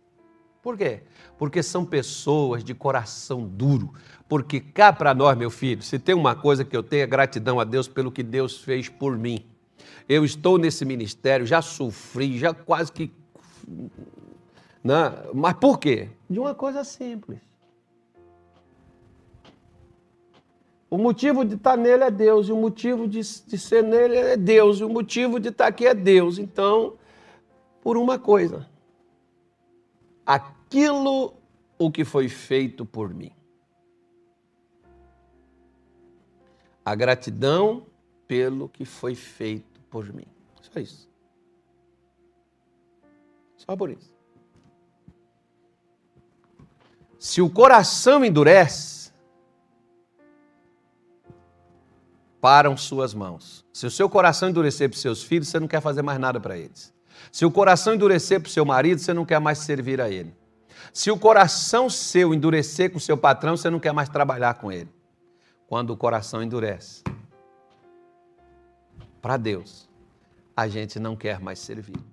Por 0.60 0.76
quê? 0.76 1.04
Porque 1.38 1.62
são 1.62 1.86
pessoas 1.86 2.63
de 2.63 2.73
coração 2.73 3.45
duro. 3.45 3.93
Porque 4.28 4.60
cá 4.60 4.91
para 4.91 5.13
nós, 5.13 5.38
meu 5.38 5.52
filho, 5.52 5.84
se 5.84 5.99
tem 5.99 6.15
uma 6.15 6.34
coisa 6.34 6.65
que 6.65 6.76
eu 6.76 6.82
tenho 6.82 7.04
é 7.04 7.06
gratidão 7.06 7.60
a 7.60 7.63
Deus 7.63 7.88
pelo 7.88 8.12
que 8.12 8.23
Deus 8.23 8.58
fez 8.58 8.89
por 8.89 9.15
mim. 9.15 9.45
Eu 10.10 10.26
estou 10.26 10.58
nesse 10.58 10.84
ministério, 10.84 11.45
já 11.45 11.62
sofri, 11.62 12.39
já 12.39 12.56
quase 12.56 12.91
que. 12.91 13.12
Não, 14.84 15.12
né? 15.12 15.17
mas 15.32 15.54
por 15.54 15.78
quê? 15.78 16.10
De 16.28 16.39
uma 16.39 16.56
coisa 16.56 16.84
simples. 16.84 17.52
O 20.93 20.97
motivo 20.99 21.43
de 21.43 21.56
estar 21.56 21.75
nele 21.75 22.03
é 22.03 22.12
Deus, 22.12 22.47
e 22.47 22.51
o 22.51 22.56
motivo 22.56 23.08
de, 23.08 23.19
de 23.19 23.58
ser 23.58 23.82
nele 23.84 24.15
é 24.15 24.38
Deus, 24.38 24.77
e 24.77 24.84
o 24.84 24.89
motivo 24.89 25.39
de 25.39 25.49
estar 25.49 25.65
aqui 25.65 25.88
é 25.88 25.93
Deus. 25.95 26.38
Então, 26.38 26.99
por 27.82 27.97
uma 27.97 28.19
coisa, 28.19 28.69
aquilo 30.23 31.34
o 31.79 31.91
que 31.91 32.06
foi 32.06 32.29
feito 32.29 32.86
por 32.86 33.12
mim. 33.12 33.32
A 36.86 36.93
gratidão 36.93 37.88
pelo 38.27 38.69
que 38.69 38.86
foi 38.86 39.15
feito 39.15 39.82
por 39.89 40.13
mim. 40.13 40.27
Só 40.62 40.79
isso. 40.79 41.10
Só 43.58 43.75
por 43.75 43.89
isso. 43.89 44.13
Se 47.17 47.41
o 47.41 47.49
coração 47.49 48.23
endurece, 48.23 49.02
param 52.43 52.75
suas 52.75 53.13
mãos. 53.13 53.65
Se 53.71 53.86
o 53.86 53.89
seu 53.89 54.10
coração 54.10 54.49
endurecer 54.49 54.89
para 54.89 54.97
os 54.97 55.01
seus 55.01 55.23
filhos, 55.23 55.47
você 55.47 55.62
não 55.62 55.67
quer 55.67 55.79
fazer 55.79 56.01
mais 56.01 56.19
nada 56.19 56.41
para 56.41 56.58
eles. 56.58 56.93
Se 57.32 57.45
o 57.45 57.49
coração 57.49 57.93
endurecer 57.93 58.41
para 58.41 58.49
o 58.49 58.51
seu 58.51 58.65
marido, 58.65 58.99
você 58.99 59.13
não 59.13 59.23
quer 59.23 59.39
mais 59.39 59.60
servir 59.60 60.01
a 60.01 60.10
ele. 60.10 60.36
Se 60.91 61.10
o 61.10 61.17
coração 61.17 61.89
seu 61.89 62.34
endurecer 62.34 62.91
com 62.91 62.97
o 62.97 62.99
seu 62.99 63.15
patrão, 63.15 63.56
você 63.56 63.69
não 63.69 63.79
quer 63.79 63.93
mais 63.93 64.10
trabalhar 64.10 64.56
com 64.56 64.69
ele. 64.69 64.93
Quando 65.67 65.91
o 65.91 65.95
coração 65.95 66.43
endurece 66.43 67.01
para 69.21 69.38
Deus, 69.38 69.89
a 70.53 70.67
gente 70.67 70.99
não 70.99 71.15
quer 71.15 71.39
mais 71.39 71.60
servir. 71.60 72.12